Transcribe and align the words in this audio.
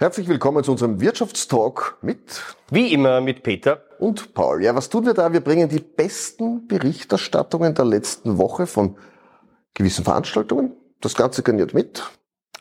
Herzlich 0.00 0.28
willkommen 0.28 0.62
zu 0.62 0.70
unserem 0.70 1.00
Wirtschaftstalk 1.00 1.98
mit 2.02 2.20
Wie 2.70 2.92
immer 2.92 3.20
mit 3.20 3.42
Peter 3.42 3.82
und 3.98 4.32
Paul. 4.32 4.62
Ja, 4.62 4.76
was 4.76 4.88
tun 4.88 5.04
wir 5.04 5.12
da? 5.12 5.32
Wir 5.32 5.40
bringen 5.40 5.68
die 5.68 5.80
besten 5.80 6.68
Berichterstattungen 6.68 7.74
der 7.74 7.84
letzten 7.84 8.38
Woche 8.38 8.68
von 8.68 8.96
gewissen 9.74 10.04
Veranstaltungen. 10.04 10.76
Das 11.00 11.16
Ganze 11.16 11.42
garniert 11.42 11.74
mit. 11.74 12.08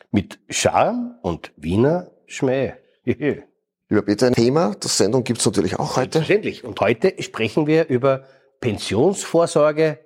Mit 0.09 0.39
Charme 0.49 1.19
und 1.21 1.53
Wiener 1.57 2.09
Schmäh. 2.25 2.73
Lieber 3.05 4.01
Peter, 4.01 4.25
ein 4.25 4.33
Thema 4.33 4.73
der 4.73 4.89
Sendung 4.89 5.23
gibt's 5.23 5.45
natürlich 5.45 5.77
auch 5.77 5.95
heute. 5.95 6.17
Selbstverständlich. 6.17 6.63
Und 6.63 6.79
heute 6.79 7.13
sprechen 7.21 7.67
wir 7.67 7.87
über 7.87 8.23
Pensionsvorsorge. 8.61 9.99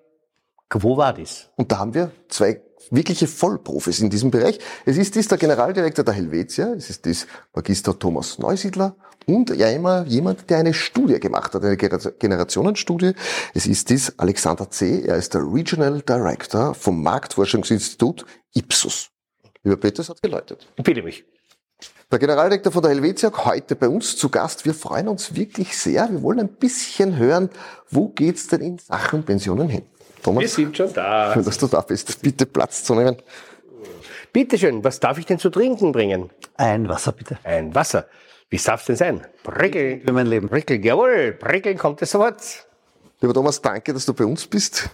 Quo 0.68 0.98
vadis? 0.98 1.50
Und 1.56 1.72
da 1.72 1.78
haben 1.78 1.94
wir 1.94 2.12
zwei 2.28 2.62
wirkliche 2.90 3.28
Vollprofis 3.28 4.00
in 4.00 4.10
diesem 4.10 4.32
Bereich. 4.32 4.60
Es 4.86 4.98
ist 4.98 5.16
dies 5.16 5.28
der 5.28 5.38
Generaldirektor 5.38 6.04
der 6.04 6.14
Helvetia, 6.14 6.74
es 6.74 6.90
ist 6.90 7.06
dies 7.06 7.28
Magister 7.54 7.98
Thomas 7.98 8.40
Neusiedler 8.40 8.96
und 9.26 9.56
ja 9.56 9.70
immer 9.70 10.06
jemand, 10.08 10.50
der 10.50 10.58
eine 10.58 10.74
Studie 10.74 11.20
gemacht 11.20 11.54
hat, 11.54 11.64
eine 11.64 11.78
Generationenstudie. 11.78 13.14
Es 13.54 13.68
ist 13.68 13.90
dies 13.90 14.18
Alexander 14.18 14.70
C., 14.70 15.04
er 15.06 15.18
ist 15.18 15.34
der 15.34 15.42
Regional 15.42 16.02
Director 16.02 16.74
vom 16.74 17.02
Marktforschungsinstitut 17.04 18.26
Ipsos. 18.54 19.10
Lieber 19.64 19.78
Peter, 19.78 20.02
es 20.02 20.10
hat 20.10 20.22
geläutet. 20.22 20.68
Ich 20.76 20.84
bitte 20.84 21.04
mich. 21.04 21.24
Der 22.12 22.20
Generaldirektor 22.20 22.74
von 22.74 22.82
der 22.82 22.92
Helvetia 22.92 23.32
heute 23.46 23.76
bei 23.76 23.88
uns 23.88 24.18
zu 24.18 24.28
Gast. 24.28 24.66
Wir 24.66 24.74
freuen 24.74 25.08
uns 25.08 25.34
wirklich 25.36 25.78
sehr. 25.78 26.12
Wir 26.12 26.22
wollen 26.22 26.42
ein 26.42 26.50
bisschen 26.50 27.16
hören, 27.16 27.50
wo 27.90 28.10
geht's 28.10 28.48
denn 28.48 28.60
in 28.60 28.78
Sachen 28.80 29.24
Pensionen 29.24 29.70
hin? 29.70 29.84
Thomas, 30.22 30.42
wir 30.42 30.50
sind 30.50 30.78
schon 30.78 30.94
da. 30.94 31.34
Schön, 31.34 31.44
dass 31.46 31.58
du 31.58 31.68
da 31.68 31.82
bist. 31.82 32.22
Bitte 32.22 32.46
Platz 32.46 32.84
zu 32.84 32.96
nehmen. 32.96 33.18
Bitte 34.34 34.58
schön, 34.58 34.84
was 34.84 35.00
darf 35.00 35.18
ich 35.18 35.26
denn 35.26 35.40
zu 35.40 35.50
trinken 35.50 35.92
bringen? 35.92 36.30
Ein 36.56 36.88
Wasser, 36.88 37.12
bitte. 37.12 37.38
Ein 37.44 37.76
Wasser. 37.76 38.08
Wie 38.50 38.58
darf 38.58 38.82
es 38.82 38.88
denn 38.88 38.96
sein? 38.96 39.28
Prickel. 39.44 40.02
Für 40.06 40.14
mein 40.14 40.28
Leben. 40.28 40.50
Prickel, 40.50 40.84
jawohl. 40.86 41.34
Prickeln 41.34 41.78
kommt 41.78 42.02
das 42.02 42.14
Wort. 42.16 42.66
Lieber 43.20 43.34
Thomas, 43.34 43.62
danke, 43.62 43.94
dass 43.94 44.06
du 44.06 44.14
bei 44.14 44.26
uns 44.26 44.48
bist. 44.48 44.90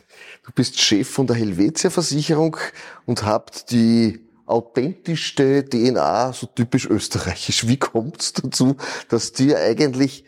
Du 0.46 0.52
bist 0.54 0.80
Chef 0.80 1.10
von 1.10 1.28
der 1.28 1.36
Helvetia 1.36 1.90
Versicherung 1.90 2.58
und 3.06 3.24
habt 3.24 3.72
die 3.72 4.28
authentischste 4.46 5.66
DNA, 5.66 6.34
so 6.34 6.48
typisch 6.48 6.90
österreichisch. 6.90 7.68
Wie 7.68 7.78
kommt 7.78 8.22
es 8.22 8.34
dazu, 8.34 8.76
dass 9.10 9.34
dir 9.34 9.60
eigentlich 9.60 10.26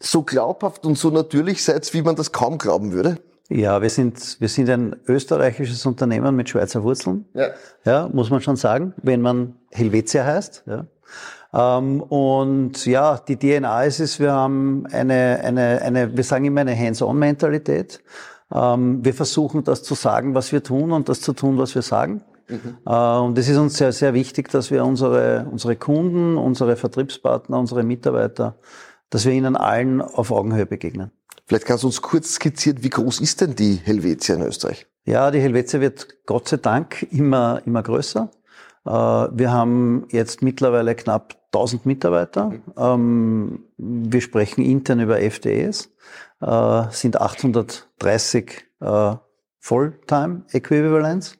so 0.00 0.22
glaubhaft 0.22 0.84
und 0.84 0.98
so 0.98 1.10
natürlich 1.10 1.62
seid, 1.62 1.92
wie 1.94 2.02
man 2.02 2.16
das 2.16 2.32
kaum 2.32 2.58
glauben 2.58 2.92
würde? 2.92 3.20
Ja, 3.54 3.82
wir 3.82 3.90
sind, 3.90 4.40
wir 4.40 4.48
sind 4.48 4.70
ein 4.70 4.96
österreichisches 5.06 5.84
Unternehmen 5.84 6.34
mit 6.34 6.48
Schweizer 6.48 6.82
Wurzeln. 6.82 7.26
Ja. 7.34 7.48
ja 7.84 8.08
muss 8.10 8.30
man 8.30 8.40
schon 8.40 8.56
sagen, 8.56 8.94
wenn 9.02 9.20
man 9.20 9.56
Helvetia 9.70 10.24
heißt. 10.24 10.64
Ja. 10.66 10.86
Ähm, 11.52 12.00
und 12.00 12.86
ja, 12.86 13.18
die 13.18 13.36
DNA 13.36 13.84
ist 13.84 14.00
es, 14.00 14.18
wir 14.18 14.32
haben 14.32 14.86
eine, 14.90 15.40
eine, 15.44 15.82
eine 15.82 16.16
wir 16.16 16.24
sagen 16.24 16.46
immer 16.46 16.62
eine 16.62 16.74
Hands-on-Mentalität. 16.74 18.02
Ähm, 18.50 19.04
wir 19.04 19.12
versuchen 19.12 19.64
das 19.64 19.82
zu 19.82 19.94
sagen, 19.94 20.34
was 20.34 20.50
wir 20.52 20.62
tun 20.62 20.90
und 20.90 21.10
das 21.10 21.20
zu 21.20 21.34
tun, 21.34 21.58
was 21.58 21.74
wir 21.74 21.82
sagen. 21.82 22.22
Mhm. 22.48 22.78
Äh, 22.86 23.18
und 23.18 23.36
es 23.36 23.50
ist 23.50 23.58
uns 23.58 23.76
sehr, 23.76 23.92
sehr 23.92 24.14
wichtig, 24.14 24.48
dass 24.48 24.70
wir 24.70 24.82
unsere, 24.82 25.46
unsere 25.50 25.76
Kunden, 25.76 26.38
unsere 26.38 26.76
Vertriebspartner, 26.76 27.58
unsere 27.58 27.82
Mitarbeiter, 27.82 28.56
dass 29.10 29.26
wir 29.26 29.32
ihnen 29.32 29.56
allen 29.56 30.00
auf 30.00 30.30
Augenhöhe 30.30 30.64
begegnen. 30.64 31.10
Vielleicht 31.52 31.66
kannst 31.66 31.82
du 31.82 31.88
uns 31.88 32.00
kurz 32.00 32.36
skizzieren, 32.36 32.82
wie 32.82 32.88
groß 32.88 33.20
ist 33.20 33.42
denn 33.42 33.54
die 33.54 33.74
Helvetia 33.74 34.36
in 34.36 34.40
Österreich? 34.40 34.86
Ja, 35.04 35.30
die 35.30 35.38
Helvetia 35.38 35.82
wird 35.82 36.24
Gott 36.24 36.48
sei 36.48 36.56
Dank 36.56 37.06
immer, 37.10 37.60
immer 37.66 37.82
größer. 37.82 38.30
Äh, 38.86 38.90
wir 38.90 39.52
haben 39.52 40.06
jetzt 40.08 40.40
mittlerweile 40.40 40.94
knapp 40.94 41.36
1000 41.52 41.84
Mitarbeiter. 41.84 42.52
Ähm, 42.78 43.64
wir 43.76 44.22
sprechen 44.22 44.64
intern 44.64 45.00
über 45.00 45.20
FDEs, 45.20 45.90
äh, 46.40 46.84
sind 46.88 47.20
830 47.20 48.64
äh, 48.80 49.16
Fulltime 49.58 50.44
Equivalents. 50.52 51.36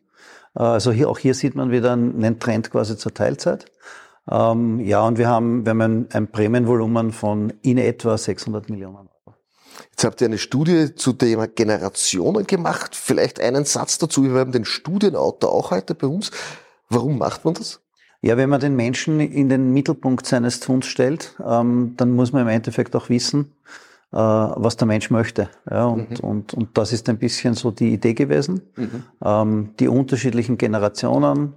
Also 0.52 0.92
hier, 0.92 1.08
auch 1.08 1.18
hier 1.18 1.32
sieht 1.32 1.54
man 1.54 1.70
wieder 1.70 1.94
einen 1.94 2.38
Trend 2.38 2.70
quasi 2.70 2.98
zur 2.98 3.14
Teilzeit. 3.14 3.64
Ähm, 4.30 4.78
ja, 4.80 5.06
und 5.06 5.16
wir 5.16 5.28
haben, 5.28 5.64
wir 5.64 5.70
haben 5.70 5.80
ein, 5.80 6.08
ein 6.12 6.30
Prämienvolumen 6.30 7.12
von 7.12 7.54
in 7.62 7.78
etwa 7.78 8.18
600 8.18 8.68
Millionen. 8.68 9.08
Jetzt 10.02 10.10
habt 10.10 10.20
ihr 10.20 10.26
eine 10.26 10.38
Studie 10.38 10.96
zu 10.96 11.12
Thema 11.12 11.46
Generationen 11.46 12.44
gemacht. 12.44 12.96
Vielleicht 12.96 13.38
einen 13.38 13.64
Satz 13.64 13.98
dazu. 13.98 14.24
Wir 14.24 14.40
haben 14.40 14.50
den 14.50 14.64
Studienautor 14.64 15.52
auch 15.52 15.70
heute 15.70 15.94
bei 15.94 16.08
uns. 16.08 16.32
Warum 16.88 17.18
macht 17.18 17.44
man 17.44 17.54
das? 17.54 17.82
Ja, 18.20 18.36
wenn 18.36 18.50
man 18.50 18.58
den 18.58 18.74
Menschen 18.74 19.20
in 19.20 19.48
den 19.48 19.72
Mittelpunkt 19.72 20.26
seines 20.26 20.58
Tuns 20.58 20.86
stellt, 20.86 21.36
ähm, 21.46 21.94
dann 21.98 22.10
muss 22.16 22.32
man 22.32 22.42
im 22.42 22.48
Endeffekt 22.48 22.96
auch 22.96 23.10
wissen, 23.10 23.52
äh, 24.10 24.16
was 24.16 24.76
der 24.76 24.88
Mensch 24.88 25.10
möchte. 25.10 25.50
Ja, 25.70 25.84
und, 25.84 26.20
mhm. 26.20 26.28
und, 26.28 26.54
und 26.54 26.76
das 26.76 26.92
ist 26.92 27.08
ein 27.08 27.19
bisschen 27.19 27.54
so 27.54 27.70
die 27.70 27.92
Idee 27.92 28.14
gewesen, 28.14 28.62
mhm. 28.74 29.04
ähm, 29.24 29.74
die 29.78 29.86
unterschiedlichen 29.86 30.58
Generationen 30.58 31.52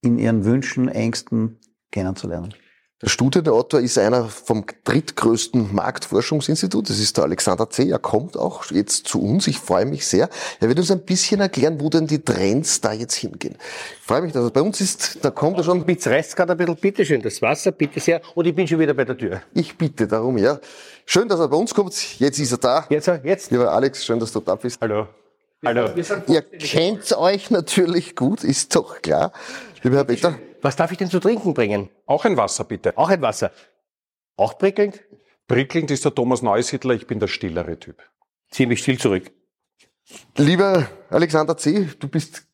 in 0.00 0.18
ihren 0.18 0.46
Wünschen, 0.46 0.88
Ängsten 0.88 1.58
kennenzulernen. 1.90 2.54
Der 3.02 3.08
Studienautor 3.08 3.80
ist 3.80 3.98
einer 3.98 4.26
vom 4.26 4.64
drittgrößten 4.84 5.74
Marktforschungsinstitut. 5.74 6.88
Das 6.88 7.00
ist 7.00 7.16
der 7.16 7.24
Alexander 7.24 7.68
C. 7.68 7.90
Er 7.90 7.98
kommt 7.98 8.36
auch 8.36 8.70
jetzt 8.70 9.08
zu 9.08 9.20
uns. 9.20 9.48
Ich 9.48 9.58
freue 9.58 9.86
mich 9.86 10.06
sehr. 10.06 10.28
Er 10.60 10.68
wird 10.68 10.78
uns 10.78 10.92
ein 10.92 11.00
bisschen 11.00 11.40
erklären, 11.40 11.80
wo 11.80 11.88
denn 11.88 12.06
die 12.06 12.22
Trends 12.22 12.80
da 12.80 12.92
jetzt 12.92 13.16
hingehen. 13.16 13.56
Ich 13.98 14.06
freue 14.06 14.22
mich, 14.22 14.32
dass 14.32 14.44
er 14.44 14.50
bei 14.52 14.62
uns 14.62 14.80
ist. 14.80 15.18
Da 15.20 15.30
kommt 15.32 15.58
er 15.58 15.64
schon. 15.64 15.84
Jetzt 15.88 16.06
reißt 16.06 16.36
gerade 16.36 16.52
ein 16.52 16.58
bisschen. 16.58 16.76
Bitte 16.76 17.04
schön, 17.04 17.20
das 17.20 17.42
Wasser, 17.42 17.72
bitte 17.72 17.98
sehr. 17.98 18.20
Und 18.36 18.46
ich 18.46 18.54
bin 18.54 18.68
schon 18.68 18.78
wieder 18.78 18.94
bei 18.94 19.04
der 19.04 19.18
Tür. 19.18 19.42
Ich 19.52 19.76
bitte 19.76 20.06
darum, 20.06 20.38
ja. 20.38 20.60
Schön, 21.04 21.26
dass 21.26 21.40
er 21.40 21.48
bei 21.48 21.56
uns 21.56 21.74
kommt. 21.74 22.20
Jetzt 22.20 22.38
ist 22.38 22.52
er 22.52 22.58
da. 22.58 22.86
Jetzt, 22.88 23.10
jetzt. 23.24 23.50
Lieber 23.50 23.72
Alex, 23.72 24.04
schön, 24.04 24.20
dass 24.20 24.30
du 24.30 24.38
da 24.38 24.54
bist. 24.54 24.80
Hallo. 24.80 25.08
Hallo. 25.64 25.88
Ihr 26.28 26.42
kennt 26.42 27.12
euch 27.16 27.50
natürlich 27.50 28.14
gut, 28.14 28.44
ist 28.44 28.76
doch 28.76 29.02
klar. 29.02 29.32
Lieber 29.82 29.96
Herr 29.96 30.04
Peter. 30.04 30.34
Was 30.62 30.76
darf 30.76 30.92
ich 30.92 30.98
denn 30.98 31.10
zu 31.10 31.20
trinken 31.20 31.54
bringen? 31.54 31.90
Auch 32.06 32.24
ein 32.24 32.36
Wasser, 32.36 32.64
bitte. 32.64 32.96
Auch 32.96 33.10
ein 33.10 33.20
Wasser. 33.20 33.50
Auch 34.36 34.56
prickelnd? 34.56 35.02
Prickelnd 35.48 35.90
ist 35.90 36.04
der 36.04 36.14
Thomas 36.14 36.40
Neusiedler, 36.40 36.94
ich 36.94 37.06
bin 37.06 37.18
der 37.18 37.26
stillere 37.26 37.78
Typ. 37.78 38.02
Zieh 38.50 38.66
mich 38.66 38.80
still 38.80 38.98
zurück. 38.98 39.30
Lieber 40.36 40.88
Alexander 41.10 41.56
C., 41.56 41.88
du 41.98 42.08
bist 42.08 42.46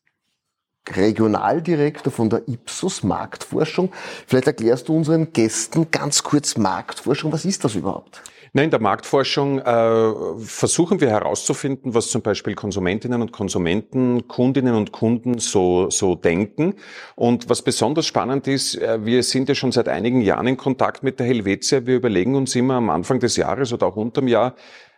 Regionaldirektor 0.87 2.11
von 2.11 2.29
der 2.29 2.47
Ipsos 2.47 3.03
Marktforschung. 3.03 3.91
Vielleicht 4.25 4.47
erklärst 4.47 4.87
du 4.87 4.95
unseren 4.95 5.31
Gästen 5.31 5.91
ganz 5.91 6.23
kurz 6.23 6.57
Marktforschung. 6.57 7.31
Was 7.31 7.45
ist 7.45 7.63
das 7.63 7.75
überhaupt? 7.75 8.23
Nein, 8.53 8.65
in 8.65 8.71
der 8.71 8.81
Marktforschung 8.81 9.59
äh, 9.59 10.13
versuchen 10.39 11.01
wir 11.01 11.09
herauszufinden, 11.09 11.93
was 11.93 12.09
zum 12.09 12.21
Beispiel 12.21 12.55
Konsumentinnen 12.55 13.21
und 13.21 13.31
Konsumenten, 13.31 14.27
Kundinnen 14.27 14.73
und 14.73 14.91
Kunden 14.91 15.37
so, 15.37 15.89
so 15.89 16.15
denken. 16.15 16.75
Und 17.15 17.49
was 17.49 17.61
besonders 17.61 18.07
spannend 18.07 18.47
ist, 18.47 18.75
äh, 18.75 19.05
wir 19.05 19.21
sind 19.21 19.49
ja 19.49 19.55
schon 19.55 19.71
seit 19.71 19.87
einigen 19.87 20.21
Jahren 20.21 20.47
in 20.47 20.57
Kontakt 20.57 21.03
mit 21.03 21.19
der 21.19 21.27
Helvetia. 21.27 21.85
Wir 21.85 21.97
überlegen 21.97 22.35
uns 22.35 22.55
immer 22.55 22.75
am 22.75 22.89
Anfang 22.89 23.19
des 23.19 23.35
Jahres 23.35 23.71
oder 23.71 23.85
auch 23.85 23.95
unterm 23.95 24.27
Jahr, 24.27 24.55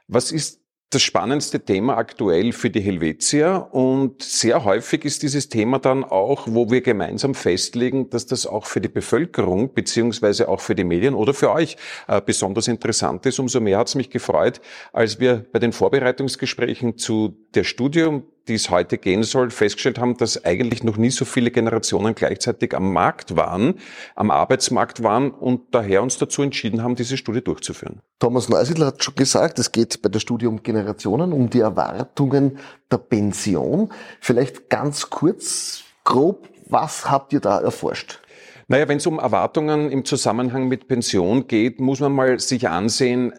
was 0.08 0.32
ist 0.32 0.61
das 0.92 1.02
spannendste 1.04 1.62
Thema 1.62 1.96
aktuell 1.96 2.52
für 2.52 2.70
die 2.70 2.82
Helvetia 2.82 3.56
und 3.56 4.22
sehr 4.22 4.66
häufig 4.66 5.06
ist 5.06 5.24
dieses 5.24 5.48
Thema 5.48 5.80
dann 5.80 6.04
auch, 6.04 6.48
wo 6.50 6.70
wir 6.70 6.82
gemeinsam 6.82 7.34
festlegen, 7.34 8.10
dass 8.10 8.26
das 8.26 8.46
auch 8.46 8.66
für 8.66 8.82
die 8.82 8.90
Bevölkerung 8.90 9.74
beziehungsweise 9.74 10.50
auch 10.50 10.60
für 10.60 10.76
die 10.76 10.84
Medien 10.84 11.14
oder 11.14 11.34
für 11.34 11.50
euch 11.52 11.78
äh, 12.10 12.20
besonders 12.20 12.68
interessant 12.68 13.26
ist. 13.26 13.40
Umso 13.40 13.62
mehr 13.62 13.78
hat 13.78 13.88
es 13.88 13.96
mich 13.96 14.10
gefreut, 14.10 14.60
als 14.92 15.18
wir 15.18 15.46
bei 15.54 15.60
den 15.60 15.72
Vorbereitungsgesprächen 15.72 16.98
zu 16.98 17.38
der 17.56 17.64
Studie, 17.64 18.22
die 18.48 18.56
es 18.56 18.70
heute 18.70 18.98
gehen 18.98 19.24
soll, 19.24 19.50
festgestellt 19.50 20.00
haben, 20.00 20.18
dass 20.18 20.44
eigentlich 20.44 20.84
noch 20.84 20.98
nie 20.98 21.10
so 21.10 21.26
viele 21.26 21.52
Generationen 21.52 22.16
gleichzeitig 22.16 22.76
am 22.76 22.92
Markt 22.94 23.36
waren, 23.36 23.76
am 24.16 24.32
Arbeitsmarkt 24.32 25.04
waren 25.04 25.32
und 25.32 25.74
daher 25.74 26.02
uns 26.04 26.18
dazu 26.18 26.42
entschieden 26.42 26.84
haben, 26.84 26.96
diese 26.96 27.18
Studie 27.18 27.42
durchzuführen. 27.42 28.00
Thomas 28.20 28.50
Neusiedler 28.50 28.88
hat 28.88 29.04
schon 29.04 29.16
gesagt, 29.16 29.60
es 29.60 29.72
geht 29.72 30.02
bei 30.02 30.10
der 30.10 30.20
Studie 30.20 30.48
um 30.48 30.64
Generationen, 30.64 31.34
um 31.34 31.50
die 31.50 31.60
Erwartungen 31.60 32.60
der 32.92 32.98
Pension. 32.98 33.92
Vielleicht 34.20 34.70
ganz 34.70 35.10
kurz, 35.10 35.84
grob, 36.04 36.50
was 36.68 37.10
habt 37.10 37.34
ihr 37.34 37.40
da 37.40 37.60
erforscht? 37.60 38.20
Naja, 38.68 38.88
wenn 38.88 38.98
es 38.98 39.06
um 39.06 39.20
Erwartungen 39.20 39.92
im 39.92 40.06
Zusammenhang 40.06 40.70
mit 40.70 40.88
Pension 40.88 41.48
geht, 41.48 41.82
muss 41.82 42.00
man 42.00 42.14
mal 42.14 42.40
sich 42.40 42.70
ansehen, 42.70 43.34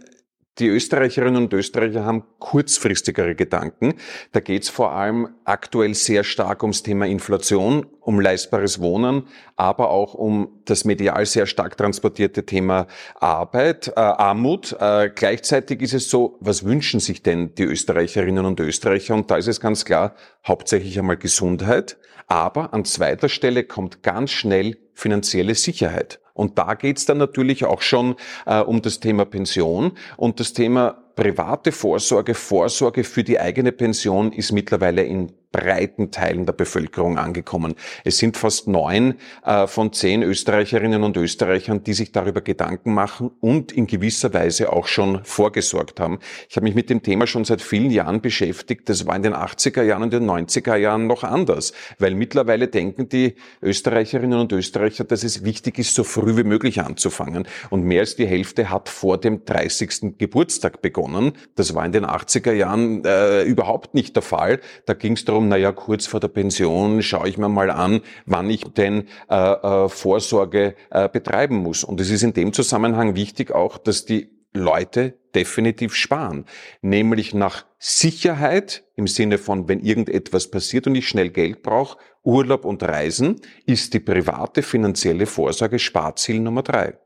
die 0.58 0.68
Österreicherinnen 0.68 1.44
und 1.44 1.52
Österreicher 1.54 2.04
haben 2.04 2.24
kurzfristigere 2.38 3.34
Gedanken. 3.34 3.94
Da 4.32 4.40
geht 4.40 4.64
es 4.64 4.68
vor 4.68 4.92
allem 4.92 5.28
aktuell 5.44 5.94
sehr 5.94 6.24
stark 6.24 6.62
ums 6.62 6.82
Thema 6.82 7.06
Inflation, 7.06 7.86
um 8.00 8.20
leistbares 8.20 8.80
Wohnen, 8.80 9.24
aber 9.56 9.90
auch 9.90 10.12
um 10.12 10.60
das 10.66 10.84
medial 10.84 11.24
sehr 11.24 11.46
stark 11.46 11.78
transportierte 11.78 12.44
Thema 12.44 12.86
Arbeit, 13.14 13.88
äh, 13.88 14.00
Armut. 14.00 14.76
Äh, 14.78 15.10
gleichzeitig 15.14 15.80
ist 15.80 15.94
es 15.94 16.10
so, 16.10 16.36
was 16.40 16.64
wünschen 16.64 17.00
sich 17.00 17.22
denn 17.22 17.54
die 17.54 17.64
Österreicherinnen 17.64 18.44
und 18.44 18.60
Österreicher? 18.60 19.14
Und 19.14 19.30
da 19.30 19.36
ist 19.36 19.48
es 19.48 19.60
ganz 19.60 19.86
klar, 19.86 20.14
hauptsächlich 20.46 20.98
einmal 20.98 21.16
Gesundheit, 21.16 21.96
aber 22.26 22.74
an 22.74 22.84
zweiter 22.84 23.28
Stelle 23.28 23.64
kommt 23.64 24.02
ganz 24.02 24.30
schnell 24.30 24.76
finanzielle 24.92 25.54
Sicherheit. 25.54 26.21
Und 26.34 26.58
da 26.58 26.74
geht's 26.74 27.06
dann 27.06 27.18
natürlich 27.18 27.64
auch 27.64 27.82
schon 27.82 28.16
äh, 28.46 28.60
um 28.60 28.82
das 28.82 29.00
Thema 29.00 29.24
Pension. 29.24 29.92
Und 30.16 30.40
das 30.40 30.52
Thema 30.52 31.02
private 31.14 31.72
Vorsorge, 31.72 32.34
Vorsorge 32.34 33.04
für 33.04 33.24
die 33.24 33.38
eigene 33.38 33.72
Pension 33.72 34.32
ist 34.32 34.52
mittlerweile 34.52 35.02
in 35.02 35.32
breiten 35.52 36.10
Teilen 36.10 36.46
der 36.46 36.54
Bevölkerung 36.54 37.18
angekommen. 37.18 37.74
Es 38.04 38.18
sind 38.18 38.36
fast 38.36 38.66
neun 38.66 39.14
äh, 39.44 39.66
von 39.66 39.92
zehn 39.92 40.22
Österreicherinnen 40.22 41.04
und 41.04 41.16
Österreichern, 41.16 41.84
die 41.84 41.92
sich 41.92 42.10
darüber 42.10 42.40
Gedanken 42.40 42.94
machen 42.94 43.30
und 43.40 43.70
in 43.70 43.86
gewisser 43.86 44.32
Weise 44.34 44.72
auch 44.72 44.86
schon 44.86 45.24
vorgesorgt 45.24 46.00
haben. 46.00 46.18
Ich 46.48 46.56
habe 46.56 46.64
mich 46.64 46.74
mit 46.74 46.90
dem 46.90 47.02
Thema 47.02 47.26
schon 47.26 47.44
seit 47.44 47.60
vielen 47.60 47.90
Jahren 47.90 48.20
beschäftigt. 48.20 48.88
Das 48.88 49.06
war 49.06 49.14
in 49.14 49.22
den 49.22 49.34
80er 49.34 49.82
Jahren 49.82 50.02
und 50.02 50.12
den 50.12 50.28
90er 50.28 50.76
Jahren 50.76 51.06
noch 51.06 51.22
anders, 51.22 51.72
weil 51.98 52.14
mittlerweile 52.14 52.68
denken 52.68 53.08
die 53.08 53.36
Österreicherinnen 53.60 54.38
und 54.38 54.52
Österreicher, 54.52 55.04
dass 55.04 55.22
es 55.22 55.44
wichtig 55.44 55.78
ist, 55.78 55.94
so 55.94 56.04
früh 56.04 56.36
wie 56.36 56.44
möglich 56.44 56.80
anzufangen. 56.80 57.46
Und 57.70 57.84
mehr 57.84 58.00
als 58.00 58.16
die 58.16 58.26
Hälfte 58.26 58.70
hat 58.70 58.88
vor 58.88 59.18
dem 59.18 59.44
30. 59.44 60.18
Geburtstag 60.18 60.80
begonnen. 60.80 61.32
Das 61.54 61.74
war 61.74 61.84
in 61.84 61.92
den 61.92 62.06
80er 62.06 62.52
Jahren 62.52 63.04
äh, 63.04 63.42
überhaupt 63.42 63.94
nicht 63.94 64.16
der 64.16 64.22
Fall. 64.22 64.60
Da 64.86 64.94
ging 64.94 65.12
es 65.12 65.24
darum, 65.24 65.41
darum, 65.42 65.48
naja, 65.48 65.72
kurz 65.72 66.06
vor 66.06 66.20
der 66.20 66.28
Pension 66.28 67.02
schaue 67.02 67.28
ich 67.28 67.38
mir 67.38 67.48
mal 67.48 67.70
an, 67.70 68.00
wann 68.26 68.48
ich 68.50 68.64
denn 68.64 69.08
äh, 69.28 69.34
äh, 69.34 69.88
Vorsorge 69.88 70.74
äh, 70.90 71.08
betreiben 71.08 71.56
muss. 71.56 71.84
Und 71.84 72.00
es 72.00 72.10
ist 72.10 72.22
in 72.22 72.32
dem 72.32 72.52
Zusammenhang 72.52 73.14
wichtig 73.14 73.50
auch, 73.50 73.78
dass 73.78 74.04
die 74.04 74.30
Leute 74.54 75.14
definitiv 75.34 75.94
sparen. 75.94 76.44
Nämlich 76.82 77.34
nach 77.34 77.64
Sicherheit 77.78 78.84
im 78.96 79.06
Sinne 79.06 79.38
von, 79.38 79.66
wenn 79.68 79.80
irgendetwas 79.80 80.50
passiert 80.50 80.86
und 80.86 80.94
ich 80.94 81.08
schnell 81.08 81.30
Geld 81.30 81.62
brauche, 81.62 81.98
Urlaub 82.22 82.64
und 82.64 82.82
Reisen, 82.82 83.40
ist 83.66 83.94
die 83.94 84.00
private 84.00 84.62
finanzielle 84.62 85.26
Vorsorge 85.26 85.78
Sparziel 85.78 86.38
Nummer 86.38 86.62
drei. 86.62 86.98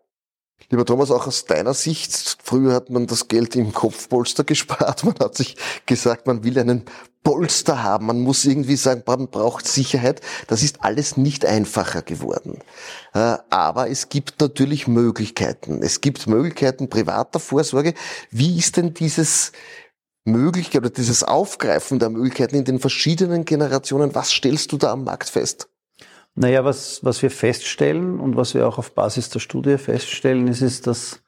Lieber 0.71 0.85
Thomas, 0.85 1.11
auch 1.11 1.27
aus 1.27 1.45
deiner 1.45 1.75
Sicht, 1.75 2.39
früher 2.43 2.75
hat 2.75 2.91
man 2.91 3.07
das 3.07 3.29
Geld 3.29 3.55
im 3.55 3.73
Kopfpolster 3.73 4.43
gespart, 4.43 5.05
man 5.05 5.15
hat 5.21 5.37
sich 5.37 5.57
gesagt, 5.87 6.27
man 6.27 6.43
will 6.43 6.59
einen 6.59 6.85
Polster 7.27 7.83
haben, 7.83 8.07
man 8.07 8.21
muss 8.21 8.45
irgendwie 8.45 8.77
sagen, 8.77 9.03
man 9.05 9.29
braucht 9.29 9.67
Sicherheit. 9.67 10.21
Das 10.47 10.63
ist 10.63 10.85
alles 10.85 11.17
nicht 11.17 11.45
einfacher 11.45 12.03
geworden. 12.03 12.61
Äh, 13.15 13.39
aber 13.51 13.91
es 13.91 14.09
gibt 14.09 14.41
natürlich 14.41 14.87
Möglichkeiten. 14.87 15.83
Es 15.83 16.01
gibt 16.01 16.29
Möglichkeiten 16.29 16.89
privater 16.89 17.41
Vorsorge. 17.41 17.95
Wie 18.31 18.57
ist 18.57 18.77
denn 18.77 18.95
dieses 18.95 19.51
Möglichkeit 20.25 20.83
oder 20.83 20.91
dieses 20.91 21.25
Aufgreifen 21.25 21.99
der 21.99 22.11
Möglichkeiten 22.11 22.55
in 22.55 22.65
den 22.65 22.79
verschiedenen 22.79 23.45
Generationen, 23.45 24.15
was 24.15 24.31
stellst 24.31 24.71
du 24.71 24.77
da 24.77 24.93
am 24.93 25.03
Markt 25.03 25.29
fest? 25.29 25.69
Naja, 26.37 26.65
was, 26.65 27.03
was 27.03 27.23
wir 27.23 27.31
feststellen 27.31 28.21
und 28.21 28.37
was 28.37 28.55
wir 28.55 28.69
auch 28.69 28.77
auf 28.77 28.93
Basis 28.93 29.31
der 29.31 29.41
Studie 29.41 29.79
feststellen, 29.79 30.49
ist, 30.49 30.61
ist 30.61 30.87
dass 30.87 31.23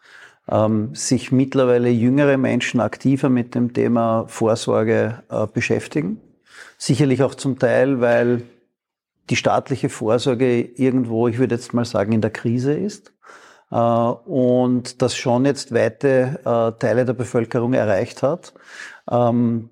ähm, 0.50 0.94
sich 0.94 1.32
mittlerweile 1.32 1.88
jüngere 1.88 2.36
Menschen 2.36 2.80
aktiver 2.80 3.30
mit 3.30 3.54
dem 3.54 3.72
Thema 3.72 4.26
Vorsorge 4.28 5.22
äh, 5.30 5.46
beschäftigen. 5.46 6.20
Sicherlich 6.76 7.22
auch 7.22 7.34
zum 7.34 7.58
Teil, 7.58 8.02
weil 8.02 8.42
die 9.30 9.36
staatliche 9.36 9.88
Vorsorge 9.88 10.60
irgendwo, 10.60 11.26
ich 11.26 11.38
würde 11.38 11.54
jetzt 11.54 11.72
mal 11.72 11.86
sagen, 11.86 12.12
in 12.12 12.20
der 12.20 12.30
Krise 12.30 12.74
ist. 12.74 13.12
Äh, 13.70 13.76
und 13.76 15.00
das 15.00 15.16
schon 15.16 15.46
jetzt 15.46 15.72
weite 15.72 16.40
äh, 16.44 16.78
Teile 16.78 17.06
der 17.06 17.14
Bevölkerung 17.14 17.72
erreicht 17.72 18.22
hat. 18.22 18.52
Ähm, 19.10 19.70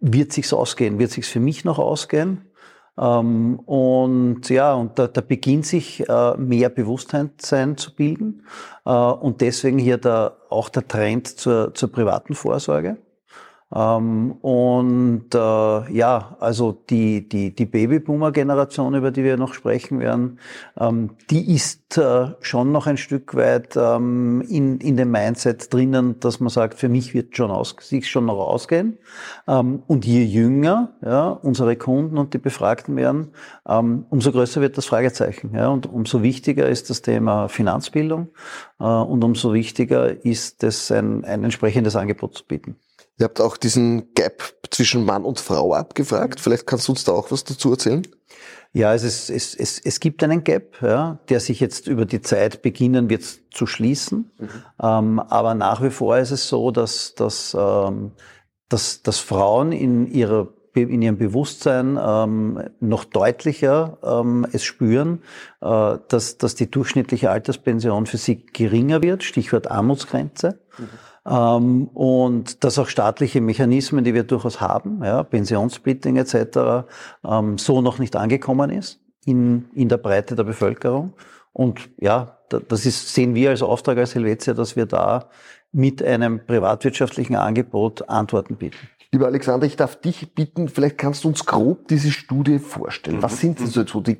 wird 0.00 0.32
sich's 0.32 0.54
ausgehen? 0.54 0.98
Wird 0.98 1.10
sich's 1.10 1.28
für 1.28 1.40
mich 1.40 1.64
noch 1.64 1.78
ausgehen? 1.78 2.51
Ähm, 2.98 3.58
und 3.60 4.48
ja, 4.50 4.74
und 4.74 4.98
da, 4.98 5.06
da 5.06 5.20
beginnt 5.20 5.66
sich 5.66 6.08
äh, 6.08 6.36
mehr 6.36 6.68
Bewusstsein 6.68 7.30
zu 7.76 7.94
bilden. 7.94 8.46
Äh, 8.84 8.90
und 8.90 9.40
deswegen 9.40 9.78
hier 9.78 9.98
der, 9.98 10.36
auch 10.50 10.68
der 10.68 10.86
Trend 10.86 11.28
zur, 11.28 11.74
zur 11.74 11.90
privaten 11.90 12.34
Vorsorge. 12.34 12.98
Ähm, 13.74 14.32
und 14.42 15.34
äh, 15.34 15.92
ja, 15.92 16.36
also 16.40 16.72
die, 16.72 17.28
die, 17.28 17.54
die 17.54 17.66
Babyboomer-Generation, 17.66 18.94
über 18.94 19.10
die 19.10 19.24
wir 19.24 19.36
noch 19.36 19.54
sprechen 19.54 19.98
werden, 20.00 20.38
ähm, 20.78 21.10
die 21.30 21.54
ist 21.54 21.96
äh, 21.96 22.34
schon 22.40 22.72
noch 22.72 22.86
ein 22.86 22.98
Stück 22.98 23.34
weit 23.34 23.76
ähm, 23.76 24.44
in, 24.48 24.78
in 24.78 24.96
dem 24.96 25.10
Mindset 25.10 25.72
drinnen, 25.72 26.20
dass 26.20 26.40
man 26.40 26.50
sagt, 26.50 26.78
für 26.78 26.88
mich 26.88 27.14
wird 27.14 27.36
schon 27.36 27.50
aus, 27.50 27.74
sich 27.80 28.10
schon 28.10 28.26
noch 28.26 28.38
ausgehen. 28.38 28.98
Ähm, 29.48 29.82
und 29.86 30.04
je 30.04 30.22
jünger 30.22 30.92
ja, 31.02 31.28
unsere 31.30 31.76
Kunden 31.76 32.18
und 32.18 32.34
die 32.34 32.38
Befragten 32.38 32.96
werden, 32.96 33.32
ähm, 33.66 34.04
umso 34.10 34.32
größer 34.32 34.60
wird 34.60 34.76
das 34.76 34.86
Fragezeichen. 34.86 35.54
Ja, 35.54 35.68
und 35.68 35.86
umso 35.86 36.22
wichtiger 36.22 36.68
ist 36.68 36.90
das 36.90 37.00
Thema 37.00 37.48
Finanzbildung 37.48 38.28
äh, 38.80 38.84
und 38.84 39.24
umso 39.24 39.54
wichtiger 39.54 40.24
ist 40.24 40.62
es, 40.62 40.90
ein, 40.92 41.24
ein 41.24 41.44
entsprechendes 41.44 41.96
Angebot 41.96 42.34
zu 42.34 42.44
bieten. 42.44 42.76
Ihr 43.18 43.24
habt 43.24 43.40
auch 43.40 43.56
diesen 43.56 44.14
Gap 44.14 44.42
zwischen 44.70 45.04
Mann 45.04 45.24
und 45.24 45.38
Frau 45.38 45.74
abgefragt. 45.74 46.40
Vielleicht 46.40 46.66
kannst 46.66 46.88
du 46.88 46.92
uns 46.92 47.04
da 47.04 47.12
auch 47.12 47.30
was 47.30 47.44
dazu 47.44 47.70
erzählen? 47.70 48.06
Ja, 48.74 48.94
es, 48.94 49.02
ist, 49.02 49.28
es, 49.28 49.54
es, 49.54 49.78
es 49.78 50.00
gibt 50.00 50.24
einen 50.24 50.44
Gap, 50.44 50.80
ja, 50.80 51.18
der 51.28 51.40
sich 51.40 51.60
jetzt 51.60 51.86
über 51.86 52.06
die 52.06 52.22
Zeit 52.22 52.62
beginnen 52.62 53.10
wird 53.10 53.22
zu 53.50 53.66
schließen. 53.66 54.30
Mhm. 54.38 54.48
Ähm, 54.82 55.18
aber 55.20 55.54
nach 55.54 55.82
wie 55.82 55.90
vor 55.90 56.16
ist 56.16 56.30
es 56.30 56.48
so, 56.48 56.70
dass, 56.70 57.14
dass, 57.14 57.54
ähm, 57.58 58.12
dass, 58.70 59.02
dass 59.02 59.18
Frauen 59.18 59.72
in 59.72 60.10
ihrer 60.10 60.48
in 60.74 61.02
ihrem 61.02 61.18
Bewusstsein 61.18 61.98
ähm, 62.02 62.62
noch 62.80 63.04
deutlicher 63.04 63.98
ähm, 64.02 64.46
es 64.52 64.64
spüren, 64.64 65.22
äh, 65.60 65.98
dass, 66.08 66.38
dass 66.38 66.54
die 66.54 66.70
durchschnittliche 66.70 67.30
Alterspension 67.30 68.06
für 68.06 68.16
sie 68.16 68.46
geringer 68.46 69.02
wird, 69.02 69.22
Stichwort 69.22 69.70
Armutsgrenze. 69.70 70.60
Mhm. 70.78 70.88
Ähm, 71.24 71.88
und 71.88 72.64
dass 72.64 72.78
auch 72.78 72.88
staatliche 72.88 73.40
Mechanismen, 73.40 74.04
die 74.04 74.14
wir 74.14 74.24
durchaus 74.24 74.60
haben, 74.60 75.02
ja, 75.04 75.22
Pensionssplitting 75.22 76.16
etc., 76.16 76.86
ähm, 77.24 77.58
so 77.58 77.80
noch 77.80 77.98
nicht 77.98 78.16
angekommen 78.16 78.70
ist 78.70 79.00
in, 79.24 79.66
in 79.74 79.88
der 79.88 79.98
Breite 79.98 80.34
der 80.34 80.44
Bevölkerung. 80.44 81.12
Und 81.52 81.90
ja, 82.00 82.38
das 82.48 82.86
ist, 82.86 83.14
sehen 83.14 83.34
wir 83.34 83.50
als 83.50 83.62
Auftrag 83.62 83.98
als 83.98 84.14
Helvetia, 84.14 84.54
dass 84.54 84.74
wir 84.74 84.86
da 84.86 85.28
mit 85.70 86.02
einem 86.02 86.44
privatwirtschaftlichen 86.44 87.36
Angebot 87.36 88.08
Antworten 88.08 88.56
bieten. 88.56 88.88
Lieber 89.10 89.26
Alexander, 89.26 89.66
ich 89.66 89.76
darf 89.76 89.96
dich 89.96 90.34
bitten, 90.34 90.68
vielleicht 90.68 90.96
kannst 90.96 91.24
du 91.24 91.28
uns 91.28 91.44
grob 91.44 91.88
diese 91.88 92.10
Studie 92.10 92.58
vorstellen. 92.58 93.22
Was 93.22 93.40
sind 93.40 93.60
denn 93.60 93.66
so 93.66 94.00
die 94.00 94.14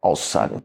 Kernaussagen? 0.00 0.62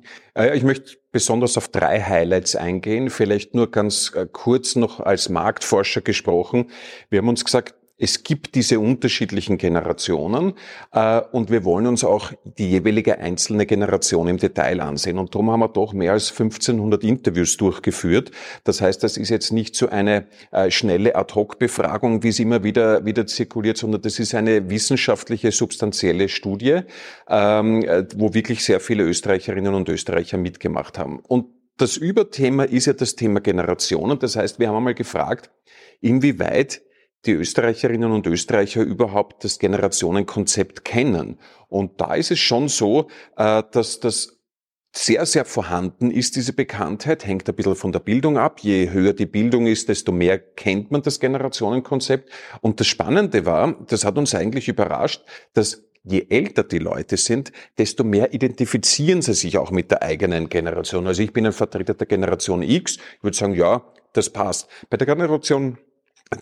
Ich 0.54 0.64
möchte 0.64 0.98
besonders 1.12 1.58
auf 1.58 1.68
drei 1.68 2.02
Highlights 2.02 2.56
eingehen. 2.56 3.10
Vielleicht 3.10 3.54
nur 3.54 3.72
ganz 3.72 4.12
äh, 4.16 4.28
kurz 4.32 4.76
noch 4.76 5.00
als 5.00 5.30
Marktforscher 5.30 6.02
gesprochen. 6.02 6.72
Wir 7.10 7.20
haben 7.20 7.30
uns 7.30 7.46
gesagt, 7.46 7.76
es 7.98 8.24
gibt 8.24 8.56
diese 8.56 8.80
unterschiedlichen 8.80 9.58
Generationen 9.58 10.54
äh, 10.92 11.22
und 11.32 11.50
wir 11.50 11.64
wollen 11.64 11.88
uns 11.88 12.04
auch 12.04 12.34
die 12.44 12.70
jeweilige 12.70 13.20
einzelne 13.20 13.66
Generation 13.66 14.28
im 14.28 14.38
Detail 14.38 14.82
ansehen. 14.82 15.18
Und 15.18 15.34
darum 15.34 15.50
haben 15.52 15.62
wir 15.62 15.70
doch 15.70 15.94
mehr 15.94 16.12
als 16.12 16.32
1500 16.32 17.04
Interviews 17.06 17.56
durchgeführt. 17.56 18.32
Das 18.66 18.82
heißt, 18.82 19.02
das 19.02 19.16
ist 19.16 19.30
jetzt 19.30 19.54
nicht 19.54 19.76
so 19.76 19.88
eine 19.88 20.28
äh, 20.52 20.72
schnelle 20.72 21.16
Ad-Hoc-Befragung, 21.16 22.22
wie 22.24 22.30
es 22.30 22.40
immer 22.40 22.64
wieder, 22.64 23.06
wieder 23.06 23.28
zirkuliert, 23.28 23.78
sondern 23.78 24.02
das 24.02 24.20
ist 24.20 24.36
eine 24.36 24.70
wissenschaftliche, 24.70 25.52
substanzielle 25.54 26.28
Studie, 26.28 26.82
ähm, 27.30 27.82
äh, 27.84 28.06
wo 28.16 28.34
wirklich 28.34 28.66
sehr 28.66 28.82
viele 28.82 29.04
Österreicherinnen 29.04 29.74
und 29.74 29.88
Österreicher 29.88 30.38
mitgemacht 30.38 30.98
haben. 30.98 31.20
Und 31.20 31.46
das 31.78 31.96
Überthema 31.96 32.64
ist 32.64 32.88
ja 32.88 32.94
das 32.94 33.16
Thema 33.16 33.40
Generationen. 33.40 34.20
Das 34.20 34.36
heißt, 34.36 34.60
wir 34.60 34.68
haben 34.68 34.76
einmal 34.76 34.96
gefragt, 34.96 35.50
inwieweit 36.02 36.82
die 37.26 37.34
Österreicherinnen 37.34 38.12
und 38.12 38.28
Österreicher 38.28 38.82
überhaupt 38.82 39.44
das 39.44 39.60
Generationenkonzept 39.60 40.86
kennen. 40.86 41.40
Und 41.68 42.00
da 42.00 42.16
ist 42.16 42.32
es 42.32 42.40
schon 42.40 42.68
so, 42.68 43.08
äh, 43.38 43.64
dass 43.72 44.00
das 44.00 44.36
sehr, 44.98 45.26
sehr 45.26 45.44
vorhanden 45.44 46.10
ist, 46.10 46.38
diese 46.38 46.54
Bekanntheit, 46.54 47.26
hängt 47.26 47.50
ein 47.50 47.56
bisschen 47.56 47.76
von 47.76 47.92
der 47.92 48.00
Bildung 48.00 48.38
ab. 48.38 48.62
Je 48.62 48.92
höher 48.92 49.14
die 49.14 49.26
Bildung 49.26 49.68
ist, 49.68 49.90
desto 49.90 50.12
mehr 50.12 50.40
kennt 50.40 50.90
man 50.92 51.02
das 51.02 51.20
Generationenkonzept. 51.20 52.30
Und 52.62 52.80
das 52.80 52.88
Spannende 52.88 53.46
war, 53.46 53.76
das 53.88 54.06
hat 54.06 54.18
uns 54.18 54.34
eigentlich 54.34 54.70
überrascht, 54.70 55.22
dass 55.54 55.84
je 56.04 56.28
älter 56.30 56.64
die 56.64 56.80
Leute 56.80 57.18
sind, 57.18 57.52
desto 57.78 58.04
mehr 58.04 58.34
identifizieren 58.34 59.22
sie 59.22 59.34
sich 59.34 59.58
auch 59.58 59.72
mit 59.72 59.92
der 59.92 60.02
eigenen 60.02 60.50
Generation. 60.50 61.08
Also 61.08 61.24
ich 61.24 61.34
bin 61.34 61.46
ein 61.46 61.52
Vertreter 61.52 61.96
der 61.96 62.08
Generation 62.08 62.62
X. 62.62 62.98
Ich 63.18 63.24
würde 63.24 63.36
sagen, 63.36 63.56
ja, 63.56 63.84
das 64.14 64.30
passt. 64.30 64.70
Bei 64.90 64.98
der 64.98 65.08
Generation 65.08 65.78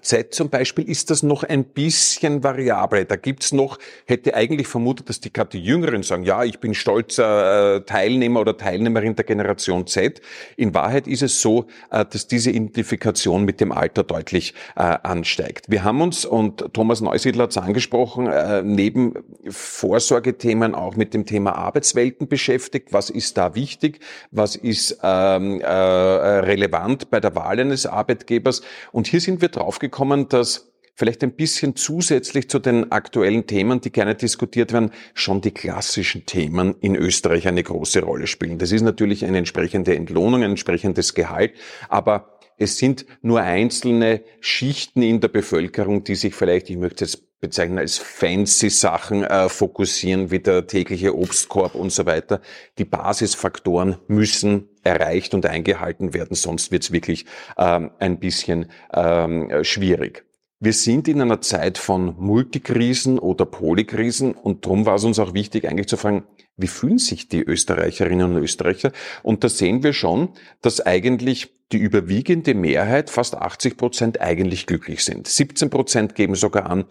Z 0.01 0.33
zum 0.33 0.49
Beispiel 0.49 0.89
ist 0.89 1.09
das 1.09 1.23
noch 1.23 1.43
ein 1.43 1.65
bisschen 1.65 2.41
variabel. 2.41 3.03
Da 3.03 3.17
gibt's 3.17 3.51
noch, 3.51 3.79
hätte 4.05 4.33
eigentlich 4.33 4.67
vermutet, 4.67 5.09
dass 5.09 5.19
die 5.19 5.31
gerade 5.31 5.49
die 5.51 5.61
Jüngeren 5.61 6.03
sagen, 6.03 6.23
ja, 6.23 6.45
ich 6.45 6.59
bin 6.59 6.73
stolzer 6.73 7.75
äh, 7.75 7.81
Teilnehmer 7.81 8.39
oder 8.39 8.55
Teilnehmerin 8.55 9.17
der 9.17 9.25
Generation 9.25 9.85
Z. 9.85 10.21
In 10.55 10.73
Wahrheit 10.73 11.05
ist 11.05 11.21
es 11.21 11.41
so, 11.41 11.65
äh, 11.91 12.05
dass 12.05 12.27
diese 12.27 12.51
Identifikation 12.51 13.43
mit 13.43 13.59
dem 13.59 13.73
Alter 13.73 14.03
deutlich 14.03 14.53
äh, 14.77 14.83
ansteigt. 14.83 15.65
Wir 15.69 15.83
haben 15.83 16.01
uns, 16.01 16.23
und 16.23 16.73
Thomas 16.73 17.01
Neusiedler 17.01 17.43
hat 17.43 17.51
es 17.51 17.57
angesprochen, 17.57 18.29
neben 18.63 19.15
Vorsorgethemen 19.49 20.75
auch 20.75 20.95
mit 20.95 21.13
dem 21.13 21.25
Thema 21.25 21.55
Arbeitswelten 21.55 22.29
beschäftigt. 22.29 22.93
Was 22.93 23.09
ist 23.09 23.37
da 23.37 23.53
wichtig? 23.53 23.99
Was 24.31 24.55
ist 24.55 24.99
ähm, 25.03 25.61
relevant 25.61 27.09
bei 27.09 27.19
der 27.19 27.35
Wahl 27.35 27.59
eines 27.59 27.85
Arbeitgebers? 27.85 28.61
Und 28.91 29.07
hier 29.07 29.19
sind 29.19 29.41
wir 29.41 29.49
drauf 29.49 29.72
draufgekommen, 29.73 30.29
dass 30.29 30.71
vielleicht 30.95 31.23
ein 31.23 31.35
bisschen 31.35 31.75
zusätzlich 31.75 32.49
zu 32.49 32.59
den 32.59 32.91
aktuellen 32.91 33.47
Themen, 33.47 33.81
die 33.81 33.91
gerne 33.91 34.13
diskutiert 34.13 34.71
werden, 34.71 34.91
schon 35.15 35.41
die 35.41 35.51
klassischen 35.51 36.25
Themen 36.27 36.75
in 36.81 36.95
Österreich 36.95 37.47
eine 37.47 37.63
große 37.63 38.01
Rolle 38.03 38.27
spielen. 38.27 38.59
Das 38.59 38.71
ist 38.71 38.83
natürlich 38.83 39.25
eine 39.25 39.39
entsprechende 39.39 39.95
Entlohnung, 39.95 40.43
ein 40.43 40.51
entsprechendes 40.51 41.15
Gehalt, 41.15 41.53
aber 41.89 42.37
es 42.57 42.77
sind 42.77 43.07
nur 43.23 43.41
einzelne 43.41 44.21
Schichten 44.39 45.01
in 45.01 45.19
der 45.19 45.29
Bevölkerung, 45.29 46.03
die 46.03 46.15
sich 46.15 46.35
vielleicht, 46.35 46.69
ich 46.69 46.77
möchte 46.77 47.05
jetzt 47.05 47.39
bezeichnen 47.41 47.79
als 47.79 47.97
fancy 47.97 48.69
Sachen 48.69 49.23
äh, 49.23 49.49
fokussieren, 49.49 50.29
wie 50.29 50.39
der 50.39 50.67
tägliche 50.67 51.17
Obstkorb 51.17 51.73
und 51.73 51.91
so 51.91 52.05
weiter. 52.05 52.39
Die 52.77 52.85
Basisfaktoren 52.85 53.97
müssen 54.07 54.69
erreicht 54.83 55.33
und 55.33 55.45
eingehalten 55.45 56.13
werden, 56.13 56.35
sonst 56.35 56.71
wird 56.71 56.83
es 56.83 56.91
wirklich 56.91 57.25
ähm, 57.57 57.91
ein 57.99 58.19
bisschen 58.19 58.67
ähm, 58.93 59.63
schwierig. 59.63 60.25
Wir 60.59 60.71
sind 60.71 61.09
in 61.09 61.21
einer 61.21 61.41
Zeit 61.41 61.77
von 61.77 62.15
Multikrisen 62.17 63.19
oder 63.19 63.45
Polykrisen 63.45 64.33
und 64.33 64.65
darum 64.65 64.85
war 64.85 64.95
es 64.95 65.03
uns 65.03 65.19
auch 65.19 65.33
wichtig, 65.33 65.67
eigentlich 65.67 65.87
zu 65.87 65.97
fragen, 65.97 66.23
wie 66.55 66.67
fühlen 66.67 66.99
sich 66.99 67.27
die 67.27 67.41
Österreicherinnen 67.41 68.35
und 68.35 68.41
Österreicher? 68.41 68.93
Und 69.23 69.43
da 69.43 69.49
sehen 69.49 69.83
wir 69.83 69.91
schon, 69.91 70.29
dass 70.61 70.79
eigentlich 70.79 71.49
die 71.73 71.79
überwiegende 71.79 72.53
Mehrheit, 72.53 73.09
fast 73.09 73.35
80 73.35 73.75
Prozent, 73.75 74.21
eigentlich 74.21 74.65
glücklich 74.65 75.03
sind. 75.03 75.27
17 75.27 75.69
Prozent 75.69 76.15
geben 76.15 76.35
sogar 76.35 76.69
an, 76.69 76.85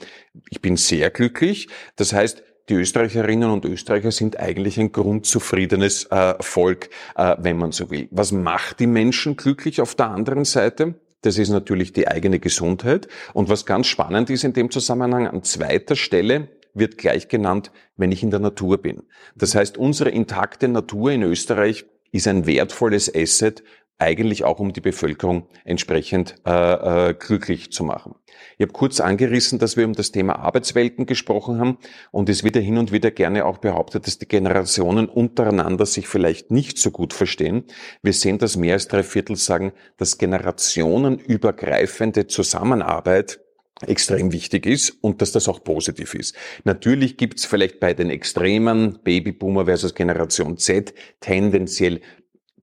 ich 0.50 0.60
bin 0.60 0.76
sehr 0.76 1.08
glücklich. 1.08 1.68
Das 1.96 2.12
heißt, 2.12 2.42
die 2.68 2.74
Österreicherinnen 2.74 3.50
und 3.50 3.64
Österreicher 3.64 4.12
sind 4.12 4.38
eigentlich 4.38 4.78
ein 4.78 4.92
grundzufriedenes 4.92 6.04
äh, 6.10 6.34
Volk, 6.40 6.90
äh, 7.16 7.36
wenn 7.38 7.58
man 7.58 7.72
so 7.72 7.90
will. 7.90 8.08
Was 8.10 8.32
macht 8.32 8.80
die 8.80 8.86
Menschen 8.86 9.36
glücklich 9.36 9.80
auf 9.80 9.94
der 9.94 10.10
anderen 10.10 10.44
Seite? 10.44 10.94
Das 11.22 11.38
ist 11.38 11.50
natürlich 11.50 11.92
die 11.92 12.08
eigene 12.08 12.38
Gesundheit. 12.38 13.08
Und 13.32 13.48
was 13.48 13.66
ganz 13.66 13.86
spannend 13.86 14.30
ist 14.30 14.44
in 14.44 14.52
dem 14.52 14.70
Zusammenhang, 14.70 15.26
an 15.26 15.42
zweiter 15.42 15.96
Stelle 15.96 16.48
wird 16.74 16.98
gleich 16.98 17.28
genannt, 17.28 17.70
wenn 17.96 18.12
ich 18.12 18.22
in 18.22 18.30
der 18.30 18.40
Natur 18.40 18.78
bin. 18.78 19.02
Das 19.34 19.54
heißt, 19.54 19.76
unsere 19.76 20.10
intakte 20.10 20.68
Natur 20.68 21.12
in 21.12 21.22
Österreich 21.22 21.84
ist 22.12 22.28
ein 22.28 22.46
wertvolles 22.46 23.12
Asset, 23.14 23.62
eigentlich 24.02 24.44
auch 24.44 24.58
um 24.58 24.72
die 24.72 24.80
Bevölkerung 24.80 25.46
entsprechend 25.64 26.34
äh, 26.44 27.10
äh, 27.10 27.14
glücklich 27.14 27.70
zu 27.72 27.84
machen. 27.84 28.16
Ich 28.58 28.62
habe 28.62 28.72
kurz 28.72 29.00
angerissen, 29.00 29.58
dass 29.58 29.76
wir 29.76 29.86
um 29.86 29.92
das 29.92 30.10
Thema 30.10 30.40
Arbeitswelten 30.40 31.06
gesprochen 31.06 31.60
haben 31.60 31.78
und 32.10 32.28
es 32.28 32.42
wird 32.42 32.56
ja 32.56 32.62
hin 32.62 32.78
und 32.78 32.92
wieder 32.92 33.12
gerne 33.12 33.44
auch 33.44 33.58
behauptet, 33.58 34.06
dass 34.06 34.18
die 34.18 34.26
Generationen 34.26 35.08
untereinander 35.08 35.86
sich 35.86 36.08
vielleicht 36.08 36.50
nicht 36.50 36.78
so 36.78 36.90
gut 36.90 37.12
verstehen. 37.12 37.64
Wir 38.02 38.12
sehen, 38.12 38.38
dass 38.38 38.56
mehr 38.56 38.74
als 38.74 38.88
drei 38.88 39.04
Viertel 39.04 39.36
sagen, 39.36 39.72
dass 39.96 40.18
generationenübergreifende 40.18 42.26
Zusammenarbeit 42.26 43.38
extrem 43.86 44.32
wichtig 44.32 44.66
ist 44.66 44.90
und 45.00 45.22
dass 45.22 45.32
das 45.32 45.48
auch 45.48 45.64
positiv 45.64 46.14
ist. 46.14 46.36
Natürlich 46.64 47.16
gibt 47.16 47.38
es 47.38 47.46
vielleicht 47.46 47.80
bei 47.80 47.94
den 47.94 48.10
Extremen, 48.10 48.98
Babyboomer 49.02 49.64
versus 49.64 49.94
Generation 49.94 50.56
Z, 50.56 50.94
tendenziell 51.20 52.00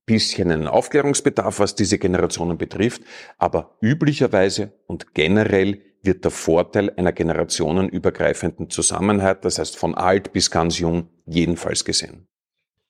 bisschen 0.09 0.51
einen 0.51 0.67
Aufklärungsbedarf, 0.67 1.59
was 1.59 1.75
diese 1.75 1.99
Generationen 1.99 2.57
betrifft, 2.57 3.03
aber 3.37 3.77
üblicherweise 3.79 4.73
und 4.87 5.13
generell 5.13 5.81
wird 6.01 6.23
der 6.23 6.31
Vorteil 6.31 6.91
einer 6.97 7.11
generationenübergreifenden 7.11 8.71
Zusammenhalt, 8.71 9.45
das 9.45 9.59
heißt 9.59 9.77
von 9.77 9.93
alt 9.93 10.33
bis 10.33 10.49
ganz 10.49 10.79
jung, 10.79 11.09
jedenfalls 11.27 11.85
gesehen. 11.85 12.25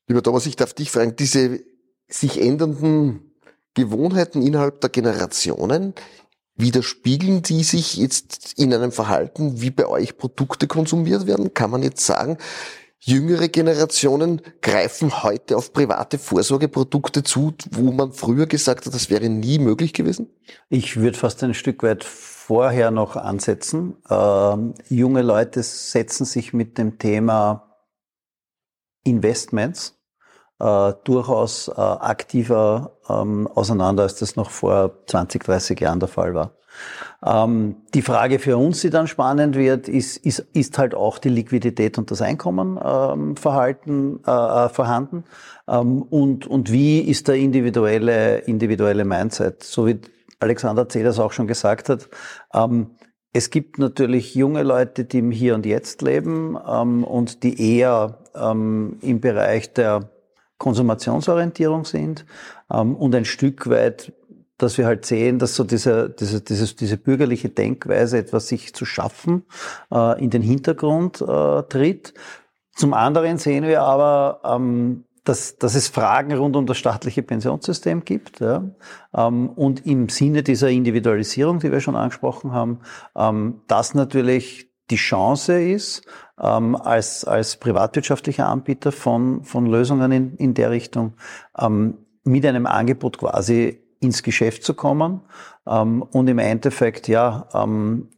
Lieber 0.08 0.24
Thomas, 0.24 0.46
ich 0.46 0.56
darf 0.56 0.74
dich 0.74 0.92
fragen, 0.92 1.18
diese 1.18 1.60
sich 2.08 2.42
ändernden 2.42 3.34
Gewohnheiten 3.74 4.42
innerhalb 4.42 4.80
der 4.80 4.90
Generationen, 4.90 5.96
widerspiegeln 6.56 7.42
die 7.42 7.64
sich 7.64 7.98
jetzt 7.98 8.54
in 8.58 8.74
einem 8.74 8.94
Verhalten, 8.94 9.60
wie 9.60 9.72
bei 9.72 9.88
euch 9.88 10.18
Produkte 10.18 10.68
konsumiert 10.68 11.28
werden? 11.28 11.54
Kann 11.54 11.70
man 11.70 11.84
jetzt 11.84 12.06
sagen, 12.06 12.38
Jüngere 13.01 13.48
Generationen 13.48 14.41
greifen 14.62 15.24
heute 15.24 15.56
auf 15.56 15.72
private 15.72 16.20
Vorsorgeprodukte 16.20 17.24
zu, 17.24 17.53
wo 17.72 17.91
man 17.91 18.12
früher 18.12 18.46
gesagt 18.46 18.86
hat, 18.86 18.94
das 18.94 19.10
wäre 19.10 19.29
nie 19.29 19.58
möglich 19.58 19.94
gewesen? 19.94 20.29
Ich 20.68 20.98
würde 20.98 21.18
fast 21.18 21.41
ein 21.44 21.53
Stück 21.53 21.82
weit 21.82 22.03
vorher 22.03 22.91
noch 22.91 23.15
ansetzen. 23.15 23.96
Ähm, 24.10 24.74
junge 24.89 25.22
Leute 25.22 25.63
setzen 25.63 26.25
sich 26.25 26.51
mit 26.51 26.77
dem 26.77 27.00
Thema 27.00 27.77
Investments 29.06 29.98
äh, 30.60 30.94
durchaus 31.06 31.70
äh, 31.70 31.79
aktiver 31.79 32.98
ähm, 33.08 33.48
auseinander, 33.48 34.03
als 34.03 34.15
das 34.15 34.36
noch 34.36 34.50
vor 34.50 35.06
20, 35.08 35.44
30 35.46 35.79
Jahren 35.79 36.01
der 36.01 36.10
Fall 36.10 36.34
war. 36.34 36.59
Ähm, 37.25 37.75
die 37.93 38.01
Frage 38.01 38.39
für 38.39 38.57
uns, 38.57 38.81
die 38.81 38.89
dann 38.89 39.07
spannend 39.07 39.55
wird, 39.55 39.88
ist, 39.88 40.17
ist, 40.17 40.39
ist 40.53 40.77
halt 40.77 40.95
auch 40.95 41.17
die 41.17 41.29
Liquidität 41.29 41.98
und 41.98 42.12
das 42.12 42.21
Einkommen 42.21 42.79
ähm, 42.83 43.36
verhalten, 43.36 44.19
äh, 44.25 44.31
äh, 44.31 44.69
vorhanden. 44.69 45.24
Ähm, 45.67 46.01
und, 46.01 46.48
und 46.48 46.71
wie 46.71 47.00
ist 47.00 47.27
der 47.27 47.36
individuelle, 47.36 48.39
individuelle 48.39 49.05
Mindset, 49.05 49.63
so 49.63 49.88
wie 49.88 50.00
Alexander 50.39 50.88
Zeders 50.88 51.19
auch 51.19 51.31
schon 51.31 51.48
gesagt 51.48 51.89
hat. 51.89 52.09
Ähm, 52.53 52.91
es 53.33 53.51
gibt 53.51 53.77
natürlich 53.77 54.33
junge 54.33 54.63
Leute, 54.63 55.05
die 55.05 55.19
im 55.19 55.31
Hier 55.31 55.53
und 55.55 55.65
Jetzt 55.65 56.01
leben 56.01 56.57
ähm, 56.67 57.03
und 57.03 57.43
die 57.43 57.77
eher 57.77 58.19
ähm, 58.36 58.98
im 59.01 59.19
Bereich 59.19 59.74
der 59.74 60.09
Konsumationsorientierung 60.57 61.86
sind 61.86 62.25
ähm, 62.71 62.95
und 62.95 63.13
ein 63.15 63.25
Stück 63.25 63.69
weit 63.69 64.13
dass 64.60 64.78
wir 64.78 64.86
halt 64.86 65.06
sehen, 65.06 65.39
dass 65.39 65.56
so 65.56 65.63
diese, 65.63 66.10
diese, 66.10 66.42
diese, 66.42 66.75
diese 66.75 66.98
bürgerliche 66.98 67.50
Denkweise, 67.50 68.20
etwas 68.20 68.48
sich 68.48 68.75
zu 68.75 68.86
schaffen, 68.86 69.44
äh, 69.92 70.22
in 70.22 70.30
den 70.30 70.42
Hintergrund 70.42 71.22
äh, 71.22 71.63
tritt. 71.63 72.13
Zum 72.75 72.94
anderen 72.94 73.38
sehen 73.38 73.66
wir 73.66 73.82
aber, 73.82 74.42
ähm, 74.44 75.06
dass, 75.24 75.58
dass 75.58 75.75
es 75.75 75.88
Fragen 75.88 76.34
rund 76.34 76.56
um 76.56 76.66
das 76.66 76.78
staatliche 76.78 77.24
Pensionssystem 77.24 78.04
gibt. 78.04 78.42
Ja? 78.42 78.63
Ähm, 79.16 79.50
und 79.50 79.86
im 79.86 80.10
Sinne 80.10 80.44
dieser 80.44 80.70
Individualisierung, 80.70 81.60
die 81.60 81.72
wir 81.72 81.82
schon 81.82 81.96
angesprochen 81.96 82.51
haben, 82.51 82.80
ähm, 83.16 83.62
das 83.68 83.94
natürlich 83.94 84.70
die 84.89 84.96
Chance 84.96 85.62
ist, 85.62 86.01
ähm, 86.42 86.75
als, 86.75 87.24
als 87.24 87.58
privatwirtschaftlicher 87.58 88.48
Anbieter 88.48 88.92
von, 88.92 89.44
von 89.44 89.66
Lösungen 89.66 90.12
in, 90.12 90.36
in 90.36 90.54
der 90.54 90.72
Richtung 90.72 91.13
ähm, 91.58 91.98
mit 92.24 92.46
einem 92.46 92.66
Angebot 92.66 93.20
quasi 93.20 93.84
ins 94.00 94.24
Geschäft 94.24 94.63
zu 94.63 94.74
kommen 94.74 95.22
ähm, 95.68 96.01
und 96.01 96.27
im 96.27 96.39
Endeffekt 96.39 97.08
ja 97.08 97.50
ähm, 97.53 98.10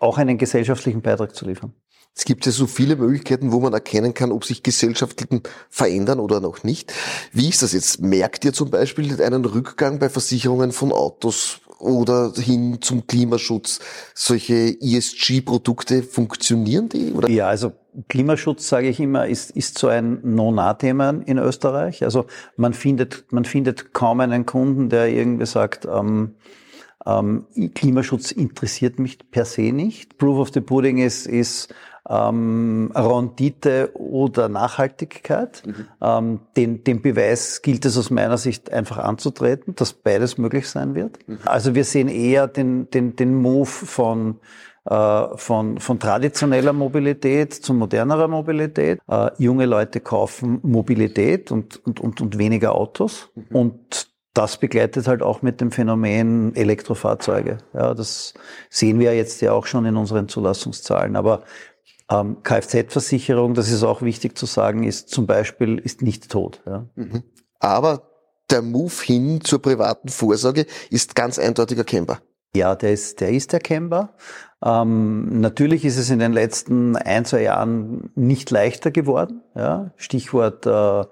auch 0.00 0.18
einen 0.18 0.38
gesellschaftlichen 0.38 1.02
Beitrag 1.02 1.34
zu 1.34 1.46
liefern. 1.46 1.72
Es 2.18 2.24
gibt 2.24 2.46
ja 2.46 2.52
so 2.52 2.66
viele 2.66 2.96
Möglichkeiten, 2.96 3.52
wo 3.52 3.60
man 3.60 3.74
erkennen 3.74 4.14
kann, 4.14 4.32
ob 4.32 4.44
sich 4.46 4.62
Gesellschaften 4.62 5.42
verändern 5.68 6.18
oder 6.18 6.40
noch 6.40 6.64
nicht. 6.64 6.94
Wie 7.32 7.50
ist 7.50 7.62
das 7.62 7.74
jetzt? 7.74 8.00
Merkt 8.00 8.44
ihr 8.46 8.54
zum 8.54 8.70
Beispiel 8.70 9.20
einen 9.20 9.44
Rückgang 9.44 9.98
bei 9.98 10.08
Versicherungen 10.08 10.72
von 10.72 10.92
Autos 10.92 11.60
oder 11.78 12.32
hin 12.34 12.78
zum 12.80 13.06
Klimaschutz? 13.06 13.80
Solche 14.14 14.80
ESG-Produkte, 14.80 16.02
funktionieren 16.02 16.88
die? 16.88 17.12
Oder? 17.12 17.28
Ja, 17.28 17.48
also 17.48 17.72
Klimaschutz, 18.08 18.68
sage 18.68 18.88
ich 18.88 19.00
immer, 19.00 19.26
ist, 19.26 19.50
ist 19.52 19.78
so 19.78 19.88
ein 19.88 20.20
No-Nah-Thema 20.22 21.20
in 21.24 21.38
Österreich. 21.38 22.04
Also 22.04 22.26
man 22.56 22.74
findet, 22.74 23.24
man 23.30 23.44
findet 23.44 23.92
kaum 23.92 24.20
einen 24.20 24.46
Kunden, 24.46 24.88
der 24.88 25.08
irgendwie 25.08 25.46
sagt, 25.46 25.86
ähm, 25.86 26.34
ähm, 27.06 27.46
Klimaschutz 27.74 28.32
interessiert 28.32 28.98
mich 28.98 29.18
per 29.30 29.44
se 29.44 29.72
nicht. 29.72 30.18
Proof 30.18 30.38
of 30.38 30.50
the 30.52 30.60
Pudding 30.60 30.98
ist, 30.98 31.26
ist 31.26 31.72
ähm, 32.08 32.90
Rendite 32.94 33.90
oder 33.94 34.48
Nachhaltigkeit. 34.48 35.62
Mhm. 35.64 35.88
Ähm, 36.00 36.40
den, 36.56 36.84
den 36.84 37.02
Beweis 37.02 37.62
gilt 37.62 37.84
es 37.84 37.96
aus 37.96 38.10
meiner 38.10 38.38
Sicht 38.38 38.72
einfach 38.72 38.98
anzutreten, 38.98 39.74
dass 39.74 39.92
beides 39.92 40.38
möglich 40.38 40.68
sein 40.68 40.94
wird. 40.94 41.18
Mhm. 41.26 41.38
Also 41.44 41.74
wir 41.74 41.84
sehen 41.84 42.08
eher 42.08 42.46
den, 42.48 42.90
den, 42.90 43.16
den 43.16 43.34
Move 43.34 43.66
von 43.66 44.40
von, 44.88 45.78
von 45.80 45.98
traditioneller 45.98 46.72
Mobilität 46.72 47.52
zu 47.52 47.74
modernerer 47.74 48.28
Mobilität. 48.28 49.00
Äh, 49.08 49.30
junge 49.38 49.66
Leute 49.66 50.00
kaufen 50.00 50.60
Mobilität 50.62 51.50
und, 51.50 51.84
und, 51.84 52.00
und, 52.00 52.20
und 52.20 52.38
weniger 52.38 52.74
Autos. 52.74 53.30
Mhm. 53.34 53.56
Und 53.56 54.08
das 54.32 54.58
begleitet 54.58 55.08
halt 55.08 55.22
auch 55.22 55.42
mit 55.42 55.60
dem 55.60 55.72
Phänomen 55.72 56.54
Elektrofahrzeuge. 56.54 57.58
Ja, 57.72 57.94
das 57.94 58.34
sehen 58.68 58.98
wir 58.98 59.14
jetzt 59.16 59.40
ja 59.40 59.52
auch 59.52 59.66
schon 59.66 59.86
in 59.86 59.96
unseren 59.96 60.28
Zulassungszahlen. 60.28 61.16
Aber 61.16 61.42
ähm, 62.10 62.42
Kfz-Versicherung, 62.42 63.54
das 63.54 63.70
ist 63.70 63.82
auch 63.82 64.02
wichtig 64.02 64.36
zu 64.36 64.46
sagen, 64.46 64.84
ist 64.84 65.08
zum 65.08 65.26
Beispiel 65.26 65.78
ist 65.78 66.02
nicht 66.02 66.30
tot. 66.30 66.60
Ja. 66.66 66.86
Mhm. 66.94 67.22
Aber 67.58 68.10
der 68.50 68.62
Move 68.62 68.94
hin 69.02 69.40
zur 69.42 69.60
privaten 69.60 70.08
Vorsorge 70.08 70.66
ist 70.90 71.14
ganz 71.14 71.38
eindeutig 71.38 71.78
erkennbar. 71.78 72.20
Ja, 72.54 72.74
der 72.74 72.92
ist, 72.92 73.20
der 73.20 73.30
ist 73.30 73.52
erkennbar. 73.52 74.14
Ähm, 74.64 75.40
natürlich 75.40 75.84
ist 75.84 75.98
es 75.98 76.10
in 76.10 76.18
den 76.18 76.32
letzten 76.32 76.96
ein, 76.96 77.24
zwei 77.24 77.42
Jahren 77.42 78.10
nicht 78.14 78.50
leichter 78.50 78.90
geworden. 78.90 79.42
Ja? 79.54 79.92
Stichwort 79.96 80.66
äh, 80.66 81.04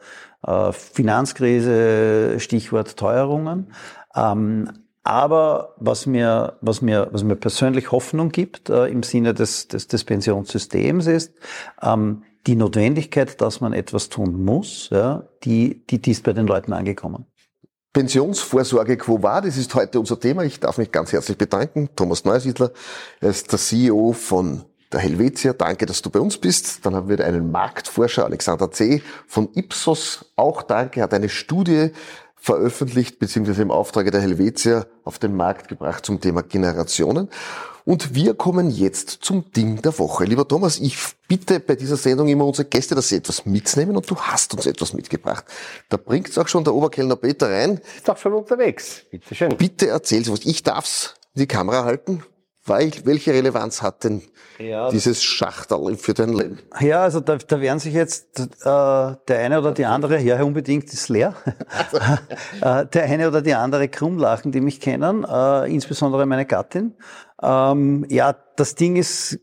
äh, 0.47 0.73
Finanzkrise, 0.73 2.41
Stichwort 2.41 2.97
Teuerungen. 2.97 3.73
Ähm, 4.15 4.71
aber 5.03 5.75
was 5.77 6.07
mir, 6.07 6.57
was 6.63 6.81
mir, 6.81 7.09
was 7.13 7.25
mir 7.25 7.37
persönlich 7.37 7.93
Hoffnung 7.93 8.31
gibt 8.31 8.71
äh, 8.71 8.87
im 8.87 9.03
Sinne 9.03 9.35
des, 9.35 9.69
des, 9.69 9.87
des 9.87 10.05
Pensionssystems 10.05 11.07
ist, 11.07 11.35
ähm, 11.83 12.23
die 12.47 12.57
Notwendigkeit, 12.57 13.41
dass 13.41 13.61
man 13.61 13.75
etwas 13.75 14.09
tun 14.09 14.45
muss, 14.45 14.89
ja, 14.91 15.29
die, 15.45 15.87
die, 15.87 16.01
die 16.01 16.11
ist 16.11 16.25
bei 16.25 16.33
den 16.33 16.47
Leuten 16.47 16.73
angekommen. 16.73 17.27
Pensionsvorsorge 17.95 18.97
Quo 18.97 19.23
war, 19.23 19.41
das 19.41 19.57
ist 19.57 19.73
heute 19.75 20.01
unser 20.01 20.19
Thema. 20.19 20.43
Ich 20.43 20.59
darf 20.59 20.79
mich 20.79 20.91
ganz 20.91 21.13
herzlich 21.13 21.39
bedanken. 21.39 21.89
Thomas 21.95 22.25
Neusiedler, 22.25 22.73
er 23.21 23.31
ist 23.31 23.53
der 23.53 23.59
CEO 23.59 24.13
von 24.13 24.65
der 24.93 24.99
Helvetia. 24.99 25.53
Danke, 25.53 25.87
dass 25.87 26.03
du 26.03 26.11
bei 26.11 26.19
uns 26.19 26.37
bist. 26.37 26.85
Dann 26.85 26.97
haben 26.97 27.09
wir 27.09 27.25
einen 27.25 27.53
Marktforscher, 27.53 28.25
Alexander 28.25 28.73
C. 28.73 29.01
von 29.29 29.49
Ipsos. 29.55 30.33
Auch 30.35 30.63
danke, 30.63 31.03
hat 31.03 31.15
eine 31.15 31.29
Studie 31.29 31.93
veröffentlicht, 32.35 33.21
beziehungsweise 33.21 33.63
im 33.63 33.71
Auftrage 33.71 34.11
der 34.11 34.21
Helvetia 34.21 34.87
auf 35.05 35.21
den 35.21 35.37
Markt 35.37 35.69
gebracht 35.69 36.05
zum 36.05 36.21
Thema 36.21 36.43
Generationen. 36.43 37.31
Und 37.85 38.15
wir 38.15 38.35
kommen 38.35 38.71
jetzt 38.71 39.11
zum 39.11 39.51
Ding 39.53 39.83
der 39.83 39.99
Woche. 39.99 40.25
Lieber 40.25 40.49
Thomas, 40.49 40.79
ich 40.79 40.97
bitte 41.29 41.61
bei 41.61 41.77
dieser 41.77 41.97
Sendung 41.97 42.29
immer 42.29 42.47
unsere 42.47 42.67
Gäste, 42.67 42.95
dass 42.95 43.11
sie 43.11 43.17
etwas 43.17 43.45
mitnehmen 43.45 43.95
und 43.95 44.11
du 44.11 44.17
hast 44.17 44.55
uns 44.55 44.65
etwas 44.65 44.95
mitgebracht. 44.95 45.45
Da 45.91 45.99
bringt's 45.99 46.39
auch 46.39 46.49
schon 46.49 46.65
der 46.65 46.75
Oberkellner 46.75 47.17
Peter 47.17 47.51
rein. 47.51 47.81
Ist 47.97 48.09
doch 48.09 48.17
schon 48.17 48.33
unterwegs. 48.33 49.03
Bitte 49.11 49.35
schön. 49.35 49.57
Bitte 49.59 49.89
erzähl 49.89 50.27
was. 50.29 50.47
Ich 50.47 50.63
darf's 50.63 51.15
in 51.35 51.41
die 51.41 51.47
Kamera 51.47 51.85
halten. 51.85 52.23
Weil, 52.67 52.93
welche 53.05 53.35
Relevanz 53.35 53.83
hat 53.83 54.05
denn 54.05 54.23
ja, 54.59 54.89
dieses 54.89 55.23
Schachtel 55.23 55.99
für 55.99 56.15
dein 56.15 56.33
Leben? 56.33 56.61
Ja, 56.81 57.03
also 57.03 57.21
da, 57.21 57.37
da 57.37 57.61
werden 57.61 57.79
sich 57.79 57.93
jetzt 57.93 58.41
äh, 58.41 58.47
der 58.65 59.19
eine 59.29 59.59
oder 59.59 59.73
die 59.73 59.85
andere, 59.85 60.19
ja 60.23 60.43
unbedingt 60.43 60.91
ist 60.91 61.11
leer, 61.11 61.35
äh, 62.63 62.87
der 62.87 63.05
eine 63.05 63.29
oder 63.29 63.43
die 63.43 63.53
andere 63.53 63.89
krumm 63.89 64.17
lachen, 64.17 64.51
die 64.51 64.63
mich 64.63 64.81
kennen, 64.81 65.27
äh, 65.29 65.71
insbesondere 65.71 66.25
meine 66.25 66.47
Gattin. 66.47 66.95
Ähm, 67.43 68.07
ja, 68.09 68.37
das 68.57 68.75
Ding 68.75 68.97
ist 68.97 69.39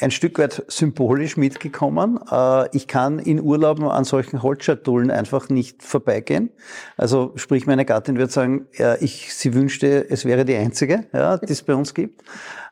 ein 0.00 0.10
Stück 0.10 0.38
weit 0.40 0.64
symbolisch 0.66 1.36
mitgekommen. 1.36 2.18
Äh, 2.30 2.76
ich 2.76 2.88
kann 2.88 3.20
in 3.20 3.40
Urlauben 3.40 3.86
an 3.86 4.04
solchen 4.04 4.42
Holzschatullen 4.42 5.10
einfach 5.10 5.48
nicht 5.48 5.82
vorbeigehen. 5.84 6.50
Also 6.96 7.32
sprich, 7.36 7.66
meine 7.66 7.84
Gattin 7.84 8.18
wird 8.18 8.32
sagen, 8.32 8.66
ich, 9.00 9.32
sie 9.34 9.54
wünschte, 9.54 10.10
es 10.10 10.24
wäre 10.24 10.44
die 10.44 10.56
einzige, 10.56 11.06
ja, 11.12 11.38
die 11.38 11.52
es 11.52 11.62
bei 11.62 11.74
uns 11.76 11.94
gibt. 11.94 12.22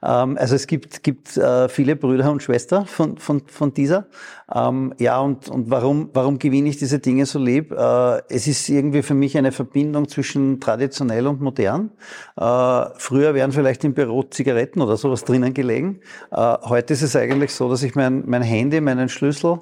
Ähm, 0.02 0.36
also 0.36 0.56
es 0.56 0.66
gibt, 0.66 1.02
gibt 1.02 1.36
äh, 1.36 1.68
viele 1.68 1.94
Brüder 1.94 2.30
und 2.30 2.42
Schwestern 2.42 2.86
von, 2.86 3.18
von, 3.18 3.46
von 3.46 3.72
dieser. 3.72 4.06
Ähm, 4.54 4.94
ja, 4.98 5.18
und, 5.20 5.48
und 5.48 5.70
warum, 5.70 6.10
warum 6.12 6.38
gewinne 6.38 6.68
ich 6.68 6.76
diese 6.76 6.98
Dinge 6.98 7.26
so 7.26 7.38
lieb? 7.38 7.72
Äh, 7.72 8.22
es 8.28 8.46
ist 8.46 8.68
irgendwie 8.68 9.02
für 9.02 9.14
mich 9.14 9.36
eine 9.38 9.52
Verbindung 9.52 10.08
zwischen 10.08 10.60
traditionell 10.60 11.26
und 11.26 11.40
modern. 11.40 11.90
Äh, 12.36 12.84
früher 12.96 13.34
wären 13.34 13.52
vielleicht 13.52 13.84
im 13.84 13.94
Büro 13.94 14.22
Zigaretten 14.24 14.82
oder 14.82 14.96
sowas 14.96 15.24
drinnen 15.24 15.54
gelegen. 15.54 16.00
Äh, 16.30 16.56
heute 16.64 16.92
ist 16.92 17.02
es 17.02 17.16
eigentlich 17.16 17.54
so, 17.54 17.70
dass 17.70 17.82
ich 17.82 17.94
mein, 17.94 18.24
mein 18.26 18.42
Handy, 18.42 18.80
meinen 18.80 19.08
Schlüssel, 19.08 19.60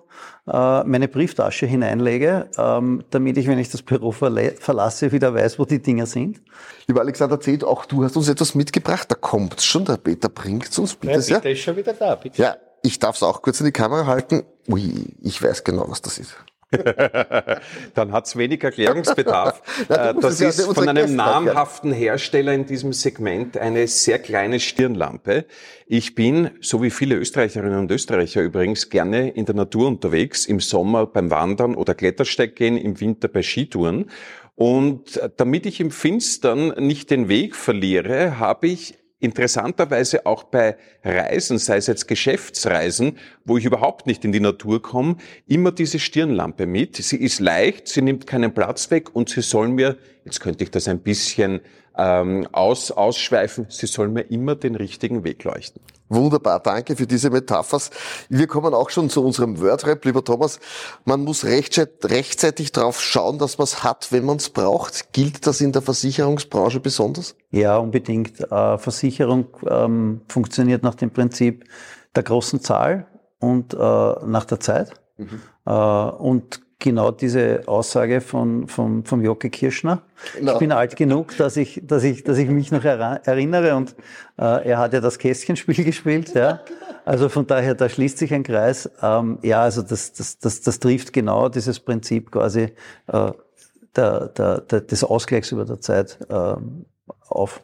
äh, 0.49 0.85
meine 0.85 1.07
Brieftasche 1.07 1.67
hineinlege, 1.67 2.49
ähm, 2.59 3.05
damit 3.11 3.37
ich, 3.39 3.47
wenn 3.47 3.59
ich 3.59 3.71
das 3.71 3.83
Büro 3.83 4.11
verlasse, 4.11 5.13
wieder 5.13 5.35
weiß, 5.35 5.59
wo 5.59 5.65
die 5.65 5.81
Dinger 5.81 6.07
sind. 6.07 6.41
Lieber 6.89 7.01
Alexander 7.01 7.39
Zed, 7.39 7.63
auch 7.63 7.87
du 7.87 8.03
hast 8.03 8.17
uns 8.17 8.29
etwas 8.29 8.57
mitgebracht. 8.57 9.11
Da 9.11 9.15
kommt's 9.15 9.65
schon, 9.65 9.85
der 9.85 9.99
Peter 9.99 10.29
bringt's 10.29 10.77
uns. 10.79 10.97
Bitte 10.97 11.15
ja, 11.15 11.21
sehr. 11.21 11.45
ist 11.45 11.61
schon 11.61 11.77
wieder 11.77 11.93
da, 11.93 12.17
bitte. 12.17 12.43
Ja, 12.43 12.57
ich 12.83 12.99
darf 12.99 13.17
es 13.17 13.23
auch 13.23 13.43
kurz 13.43 13.61
in 13.61 13.67
die 13.67 13.73
Kamera 13.73 14.07
halten. 14.07 14.43
Ui, 14.69 15.15
ich 15.23 15.43
weiß 15.43 15.65
genau, 15.65 15.87
was 15.89 16.03
das 16.03 16.19
ist. 16.19 16.37
Dann 17.95 18.13
hat 18.13 18.27
es 18.27 18.37
wenig 18.37 18.63
Erklärungsbedarf. 18.63 19.61
ja, 19.89 20.11
äh, 20.11 20.15
das 20.21 20.41
ist 20.41 20.63
von 20.63 20.89
einem 20.89 21.17
namhaften 21.17 21.93
Hersteller 21.93 22.53
in 22.53 22.65
diesem 22.65 22.93
Segment 22.93 23.59
eine 23.59 23.89
sehr 23.89 24.21
kleine 24.21 24.61
Stirnlampe. 24.61 25.47
Ich 25.87 26.15
bin, 26.15 26.51
so 26.61 26.83
wie 26.83 26.91
viele 26.91 27.17
Österreicherinnen 27.17 27.79
und 27.79 27.91
Österreicher 27.91 28.43
übrigens, 28.43 28.89
gerne 28.89 29.31
in 29.31 29.47
der 29.47 29.57
Natur 29.57 29.89
unterwegs, 29.89 30.47
im 30.47 30.61
Sommer 30.61 31.07
beim 31.07 31.31
Wandern 31.31 31.75
oder 31.75 31.95
Klettersteig 31.95 32.61
im 32.61 33.01
Winter 33.01 33.27
bei 33.27 33.43
Skitouren. 33.43 34.11
Und 34.55 35.21
damit 35.39 35.67
ich 35.67 35.81
im 35.81 35.91
Finstern 35.91 36.69
nicht 36.77 37.11
den 37.11 37.29
Weg 37.29 37.57
verliere, 37.57 38.39
habe 38.39 38.69
ich 38.69 39.00
interessanterweise 39.21 40.27
auch 40.27 40.45
bei 40.45 40.77
Reisen, 41.05 41.59
sei 41.59 41.77
es 41.77 41.87
jetzt 41.87 42.09
Geschäftsreisen, 42.09 43.19
wo 43.45 43.59
ich 43.59 43.65
überhaupt 43.65 44.07
nicht 44.07 44.25
in 44.25 44.33
die 44.33 44.41
Natur 44.41 44.83
komme, 44.83 45.17
immer 45.47 45.73
diese 45.73 45.99
Stirnlampe 45.99 46.67
mit. 46.67 46.97
Sie 46.97 47.17
ist 47.17 47.39
leicht, 47.39 47.87
sie 47.89 48.03
nimmt 48.03 48.27
keinen 48.27 48.53
Platz 48.53 48.91
weg 48.91 49.15
und 49.15 49.29
sie 49.29 49.43
soll 49.43 49.69
mir, 49.69 49.99
jetzt 50.25 50.41
könnte 50.41 50.65
ich 50.65 50.71
das 50.71 50.89
ein 50.89 51.01
bisschen 51.01 51.61
ähm, 52.01 52.49
aus, 52.53 52.91
ausschweifen, 52.91 53.67
sie 53.69 53.87
soll 53.87 54.09
mir 54.09 54.23
immer 54.23 54.55
den 54.55 54.75
richtigen 54.75 55.23
Weg 55.23 55.45
leuchten. 55.45 55.83
Wunderbar, 56.09 56.59
danke 56.59 56.97
für 56.97 57.07
diese 57.07 57.31
Metaphers. 57.31 57.91
Wir 58.29 58.47
kommen 58.47 58.75
auch 58.75 58.91
schon 58.91 59.11
zu 59.11 59.25
unserem 59.25 59.61
Wordrap, 59.61 60.05
lieber 60.05 60.25
Thomas. 60.25 60.59
Man 61.05 61.23
muss 61.23 61.45
rechtzeitig 61.45 62.73
darauf 62.73 63.01
schauen, 63.01 63.39
dass 63.39 63.59
man 63.59 63.65
es 63.65 63.85
hat, 63.85 64.11
wenn 64.11 64.25
man 64.25 64.39
es 64.39 64.49
braucht. 64.49 65.13
Gilt 65.13 65.47
das 65.47 65.61
in 65.61 65.73
der 65.73 65.83
Versicherungsbranche 65.83 66.81
besonders? 66.81 67.37
Ja, 67.51 67.77
unbedingt. 67.77 68.41
Äh, 68.41 68.79
Versicherung 68.79 69.49
ähm, 69.69 70.23
funktioniert 70.27 70.83
nach 70.83 70.97
dem 70.97 71.13
Prinzip 71.13 71.65
der 72.17 72.25
großen 72.25 72.61
Zahl 72.61 73.07
und 73.39 73.75
äh, 73.75 73.77
nach 73.77 74.47
der 74.47 74.59
Zeit. 74.59 74.95
Mhm. 75.17 75.43
Äh, 75.65 75.71
und 75.73 76.61
genau 76.81 77.11
diese 77.13 77.63
Aussage 77.67 78.21
von, 78.21 78.67
von, 78.67 79.05
vom 79.05 79.23
Jocke 79.23 79.51
Kirschner. 79.51 80.03
Genau. 80.37 80.55
Ich 80.55 80.59
bin 80.59 80.73
alt 80.73 80.97
genug, 80.97 81.37
dass 81.37 81.57
ich, 81.57 81.81
dass 81.85 82.03
ich, 82.03 82.25
dass 82.25 82.39
ich 82.39 82.49
mich 82.49 82.73
noch 82.73 82.85
erinnere 82.85 83.77
und 83.77 83.95
äh, 84.39 84.69
er 84.69 84.79
hat 84.79 84.93
ja 84.93 85.01
das 85.01 85.19
Kästchenspiel 85.19 85.85
gespielt. 85.85 86.35
Ja. 86.35 86.61
Also 87.05 87.29
von 87.29 87.47
daher, 87.47 87.75
da 87.75 87.89
schließt 87.89 88.19
sich 88.19 88.35
ein 88.35 88.43
Kreis. 88.43 88.91
Ähm, 89.01 89.39
ja, 89.43 89.63
also 89.63 89.83
das, 89.83 90.13
das, 90.13 90.39
das, 90.39 90.61
das 90.63 90.81
trifft 90.81 91.13
genau 91.13 91.49
dieses 91.49 91.79
Prinzip 91.81 92.33
quasi 92.33 92.73
äh, 93.07 93.33
der, 93.97 94.29
der, 94.29 94.61
der, 94.61 94.81
des 94.81 95.05
Ausgleichs 95.05 95.53
über 95.53 95.65
der 95.65 95.81
Zeit 95.81 96.19
äh, 96.29 96.55
auf. 97.29 97.63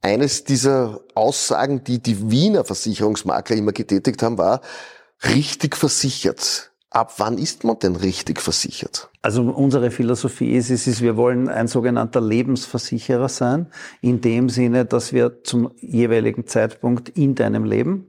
Eines 0.00 0.44
dieser 0.44 1.00
Aussagen, 1.14 1.82
die 1.82 2.00
die 2.00 2.30
Wiener 2.30 2.64
Versicherungsmakler 2.64 3.56
immer 3.56 3.72
getätigt 3.72 4.22
haben, 4.22 4.38
war, 4.38 4.60
richtig 5.24 5.76
versichert 5.76 6.67
Ab 6.90 7.14
wann 7.18 7.36
ist 7.36 7.64
man 7.64 7.78
denn 7.78 7.96
richtig 7.96 8.40
versichert? 8.40 9.10
Also 9.20 9.42
unsere 9.42 9.90
Philosophie 9.90 10.52
ist, 10.52 10.70
es 10.70 10.86
ist, 10.86 11.02
wir 11.02 11.18
wollen 11.18 11.48
ein 11.48 11.68
sogenannter 11.68 12.20
Lebensversicherer 12.20 13.28
sein, 13.28 13.66
in 14.00 14.22
dem 14.22 14.48
Sinne, 14.48 14.86
dass 14.86 15.12
wir 15.12 15.44
zum 15.44 15.70
jeweiligen 15.80 16.46
Zeitpunkt 16.46 17.10
in 17.10 17.34
deinem 17.34 17.64
Leben 17.64 18.06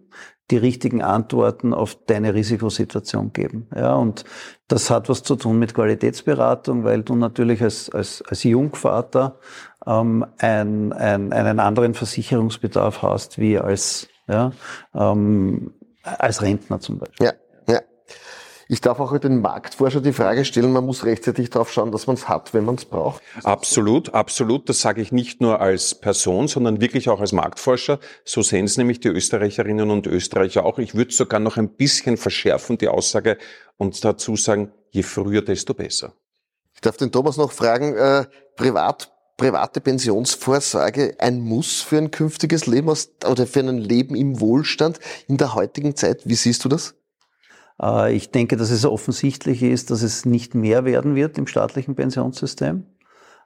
die 0.50 0.58
richtigen 0.58 1.02
Antworten 1.02 1.74
auf 1.74 1.98
deine 2.06 2.34
Risikosituation 2.34 3.34
geben. 3.34 3.68
Ja, 3.76 3.96
und 3.96 4.24
das 4.68 4.89
hat 4.89 5.10
was 5.10 5.24
zu 5.24 5.36
tun 5.36 5.60
mit 5.60 5.74
Qualitätsberatung, 5.74 6.84
weil 6.84 7.04
du 7.04 7.15
natürlich 7.15 7.62
als, 7.62 7.89
als, 7.89 8.24
als 8.28 8.44
Jungvater 8.44 9.39
ähm, 9.86 10.26
ein, 10.38 10.94
ein, 10.94 11.34
einen 11.34 11.60
anderen 11.60 11.94
Versicherungsbedarf 11.94 13.02
hast 13.02 13.38
wie 13.38 13.60
als, 13.60 14.08
ja, 14.28 14.52
ähm, 14.96 15.74
als 16.04 16.42
Rentner 16.42 16.80
zum 16.80 16.98
Beispiel. 16.98 17.28
Ja. 17.28 17.34
Ich 18.71 18.82
darf 18.82 18.99
auch 18.99 19.17
den 19.17 19.41
Marktforscher 19.41 19.99
die 19.99 20.13
Frage 20.13 20.45
stellen, 20.45 20.71
man 20.71 20.86
muss 20.86 21.03
rechtzeitig 21.03 21.49
darauf 21.49 21.73
schauen, 21.73 21.91
dass 21.91 22.05
man 22.05 22.15
es 22.15 22.29
hat, 22.29 22.53
wenn 22.53 22.65
man 22.65 22.75
es 22.75 22.86
braucht. 22.86 23.19
Absolut, 23.41 24.13
absolut. 24.13 24.69
Das 24.69 24.79
sage 24.79 25.01
ich 25.01 25.12
nicht 25.12 25.41
nur 25.41 25.60
als 25.60 25.95
Person, 25.95 26.47
sondern 26.47 26.79
wirklich 26.79 27.10
auch 27.10 27.19
als 27.19 27.32
Marktforscher. 27.32 27.99
So 28.25 28.43
sehen 28.43 28.65
es 28.65 28.77
nämlich 28.77 28.99
die 28.99 29.08
Österreicherinnen 29.08 29.89
und 29.89 30.05
Österreicher 30.05 30.65
auch. 30.65 30.77
Ich 30.77 30.93
würde 30.93 31.12
sogar 31.12 31.39
noch 31.39 31.58
ein 31.58 31.69
bisschen 31.69 32.15
verschärfen, 32.15 32.77
die 32.77 32.89
Aussage, 32.89 33.39
und 33.77 34.05
dazu 34.05 34.36
sagen, 34.36 34.71
je 34.91 35.01
früher, 35.01 35.41
desto 35.41 35.73
besser. 35.73 36.13
Ich 36.75 36.82
darf 36.82 36.95
den 36.95 37.12
Thomas 37.12 37.38
noch 37.38 37.51
fragen, 37.51 37.95
äh, 37.95 38.25
privat 38.55 39.12
private 39.36 39.82
Pensionsvorsorge 39.82 41.15
ein 41.17 41.39
Muss 41.39 41.82
für 41.82 41.97
ein 41.97 42.12
künftiges 42.12 42.67
Leben 42.67 42.93
oder 43.25 43.47
für 43.47 43.62
ein 43.62 43.77
Leben 43.79 44.13
im 44.13 44.39
Wohlstand 44.39 44.99
in 45.27 45.38
der 45.38 45.55
heutigen 45.55 45.95
Zeit? 45.95 46.21
Wie 46.25 46.36
siehst 46.36 46.63
du 46.65 46.69
das? 46.69 46.99
Äh, 47.82 48.13
ich 48.13 48.32
denke, 48.32 48.58
dass 48.58 48.72
es 48.72 48.86
offensichtlich 48.86 49.63
ist, 49.63 49.92
dass 49.92 50.02
es 50.02 50.26
nicht 50.26 50.56
mehr 50.56 50.86
werden 50.86 51.15
wird 51.15 51.38
im 51.38 51.48
staatlichen 51.48 51.96
Pensionssystem. 51.96 52.86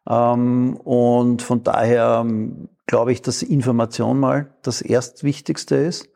Ähm, 0.09 0.75
und 0.77 1.41
von 1.41 1.63
daher 1.63 2.23
ähm, 2.25 2.69
glaube 2.85 3.11
ich, 3.11 3.21
dass 3.21 3.41
Information 3.41 4.19
mal 4.19 4.53
das 4.61 4.81
Erstwichtigste 4.81 5.75
ist. 5.75 6.09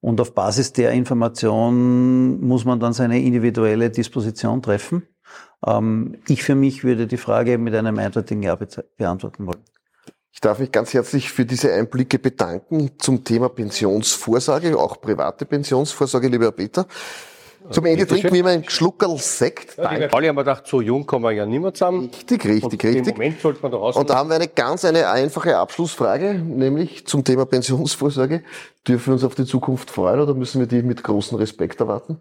Und 0.00 0.20
auf 0.20 0.34
Basis 0.34 0.72
der 0.72 0.92
Information 0.92 2.40
muss 2.40 2.64
man 2.64 2.80
dann 2.80 2.94
seine 2.94 3.20
individuelle 3.20 3.90
Disposition 3.90 4.62
treffen. 4.62 5.06
Ähm, 5.66 6.18
ich 6.26 6.42
für 6.42 6.54
mich 6.54 6.84
würde 6.84 7.06
die 7.06 7.18
Frage 7.18 7.58
mit 7.58 7.74
einem 7.74 7.98
eindeutigen 7.98 8.42
Ja 8.42 8.56
beantworten 8.96 9.46
wollen. 9.46 9.62
Ich 10.32 10.40
darf 10.40 10.58
mich 10.58 10.72
ganz 10.72 10.94
herzlich 10.94 11.30
für 11.30 11.44
diese 11.44 11.72
Einblicke 11.74 12.18
bedanken 12.18 12.92
zum 12.98 13.24
Thema 13.24 13.48
Pensionsvorsorge, 13.48 14.78
auch 14.78 15.00
private 15.00 15.44
Pensionsvorsorge, 15.44 16.28
lieber 16.28 16.52
Peter. 16.52 16.86
Zum 17.70 17.84
Ende 17.86 18.06
trinken 18.06 18.32
wir 18.32 18.40
immer 18.40 18.50
einen 18.50 18.68
Schluckerl 18.68 19.18
Sekt. 19.18 19.76
Ja, 19.76 19.96
die 19.96 20.06
Pauli 20.08 20.26
haben 20.26 20.36
wir 20.36 20.44
gedacht, 20.44 20.66
so 20.66 20.80
jung 20.80 21.06
kommen 21.06 21.24
wir 21.24 21.32
ja 21.32 21.46
nicht 21.46 21.60
mehr 21.60 21.74
zusammen. 21.74 22.10
Richtig, 22.10 22.44
richtig, 22.44 22.64
Und 22.64 22.72
richtig. 22.84 23.06
Im 23.06 23.12
Moment 23.12 23.40
sollte 23.40 23.62
man 23.62 23.70
da 23.70 23.78
raus. 23.78 23.96
Und 23.96 24.10
da 24.10 24.16
haben 24.16 24.28
wir 24.28 24.36
eine 24.36 24.48
ganz 24.48 24.84
eine 24.84 25.08
einfache 25.08 25.56
Abschlussfrage, 25.56 26.34
nämlich 26.34 27.06
zum 27.06 27.22
Thema 27.22 27.46
Pensionsvorsorge. 27.46 28.42
Dürfen 28.88 29.06
wir 29.06 29.12
uns 29.14 29.24
auf 29.24 29.34
die 29.34 29.44
Zukunft 29.44 29.90
freuen 29.90 30.20
oder 30.20 30.34
müssen 30.34 30.60
wir 30.60 30.66
die 30.66 30.82
mit 30.82 31.04
großem 31.04 31.38
Respekt 31.38 31.80
erwarten? 31.80 32.20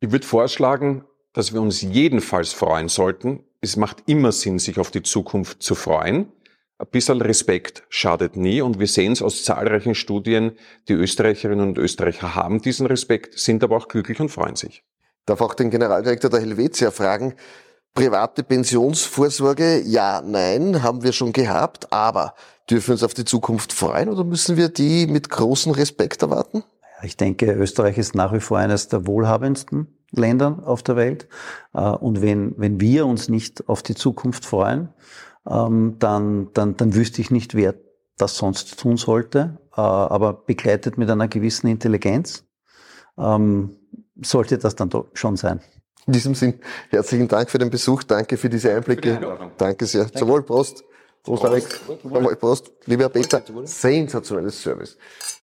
Ich 0.00 0.10
würde 0.12 0.26
vorschlagen, 0.26 1.04
dass 1.32 1.52
wir 1.52 1.60
uns 1.60 1.82
jedenfalls 1.82 2.52
freuen 2.52 2.88
sollten. 2.88 3.44
Es 3.60 3.76
macht 3.76 4.04
immer 4.06 4.32
Sinn, 4.32 4.58
sich 4.58 4.78
auf 4.78 4.90
die 4.90 5.02
Zukunft 5.02 5.62
zu 5.62 5.74
freuen. 5.74 6.32
Ein 6.80 6.86
bisschen 6.92 7.20
Respekt 7.20 7.82
schadet 7.88 8.36
nie 8.36 8.60
und 8.60 8.78
wir 8.78 8.86
sehen 8.86 9.10
es 9.10 9.20
aus 9.20 9.42
zahlreichen 9.42 9.96
Studien, 9.96 10.52
die 10.86 10.92
Österreicherinnen 10.92 11.70
und 11.70 11.78
Österreicher 11.78 12.36
haben 12.36 12.62
diesen 12.62 12.86
Respekt, 12.86 13.36
sind 13.36 13.64
aber 13.64 13.76
auch 13.76 13.88
glücklich 13.88 14.20
und 14.20 14.28
freuen 14.28 14.54
sich. 14.54 14.84
Darf 15.26 15.40
auch 15.40 15.54
den 15.54 15.70
Generaldirektor 15.70 16.30
der 16.30 16.38
Helvetia 16.38 16.92
fragen, 16.92 17.34
private 17.94 18.44
Pensionsvorsorge, 18.44 19.82
ja, 19.86 20.22
nein, 20.24 20.84
haben 20.84 21.02
wir 21.02 21.10
schon 21.10 21.32
gehabt, 21.32 21.92
aber 21.92 22.34
dürfen 22.70 22.88
wir 22.88 22.92
uns 22.92 23.02
auf 23.02 23.14
die 23.14 23.24
Zukunft 23.24 23.72
freuen 23.72 24.08
oder 24.08 24.22
müssen 24.22 24.56
wir 24.56 24.68
die 24.68 25.08
mit 25.08 25.30
großem 25.30 25.72
Respekt 25.72 26.22
erwarten? 26.22 26.62
Ich 27.02 27.16
denke, 27.16 27.50
Österreich 27.54 27.98
ist 27.98 28.14
nach 28.14 28.32
wie 28.32 28.40
vor 28.40 28.58
eines 28.58 28.86
der 28.86 29.04
wohlhabendsten 29.04 29.98
Länder 30.12 30.62
auf 30.64 30.84
der 30.84 30.94
Welt. 30.94 31.26
Äh, 31.74 31.80
und 31.80 32.22
wenn, 32.22 32.54
wenn 32.56 32.80
wir 32.80 33.06
uns 33.06 33.28
nicht 33.28 33.68
auf 33.68 33.82
die 33.82 33.96
Zukunft 33.96 34.44
freuen, 34.44 34.90
ähm, 35.48 35.96
dann, 35.98 36.48
dann, 36.54 36.76
dann 36.76 36.94
wüsste 36.94 37.20
ich 37.20 37.30
nicht, 37.30 37.54
wer 37.54 37.74
das 38.16 38.36
sonst 38.36 38.78
tun 38.78 38.96
sollte. 38.96 39.58
Äh, 39.76 39.80
aber 39.80 40.32
begleitet 40.32 40.98
mit 40.98 41.10
einer 41.10 41.28
gewissen 41.28 41.68
Intelligenz 41.68 42.44
ähm, 43.16 43.76
sollte 44.20 44.58
das 44.58 44.74
dann 44.76 44.90
doch 44.90 45.06
schon 45.14 45.36
sein. 45.36 45.60
In 46.06 46.14
diesem 46.14 46.34
Sinn, 46.34 46.54
herzlichen 46.88 47.28
Dank 47.28 47.50
für 47.50 47.58
den 47.58 47.70
Besuch, 47.70 48.02
danke 48.02 48.38
für 48.38 48.48
diese 48.48 48.74
Einblicke. 48.74 49.50
danke 49.58 49.86
sehr. 49.86 50.04
Danke. 50.04 50.18
Zum 50.18 50.28
Wohl, 50.28 50.42
Prost. 50.42 50.82
Prost, 51.22 51.44
Alex. 51.44 51.80
Prost. 51.80 52.40
Prost. 52.40 52.72
Lieber 52.86 53.08
Peter, 53.10 53.42
sensationelles 53.64 54.62
Service. 54.62 54.96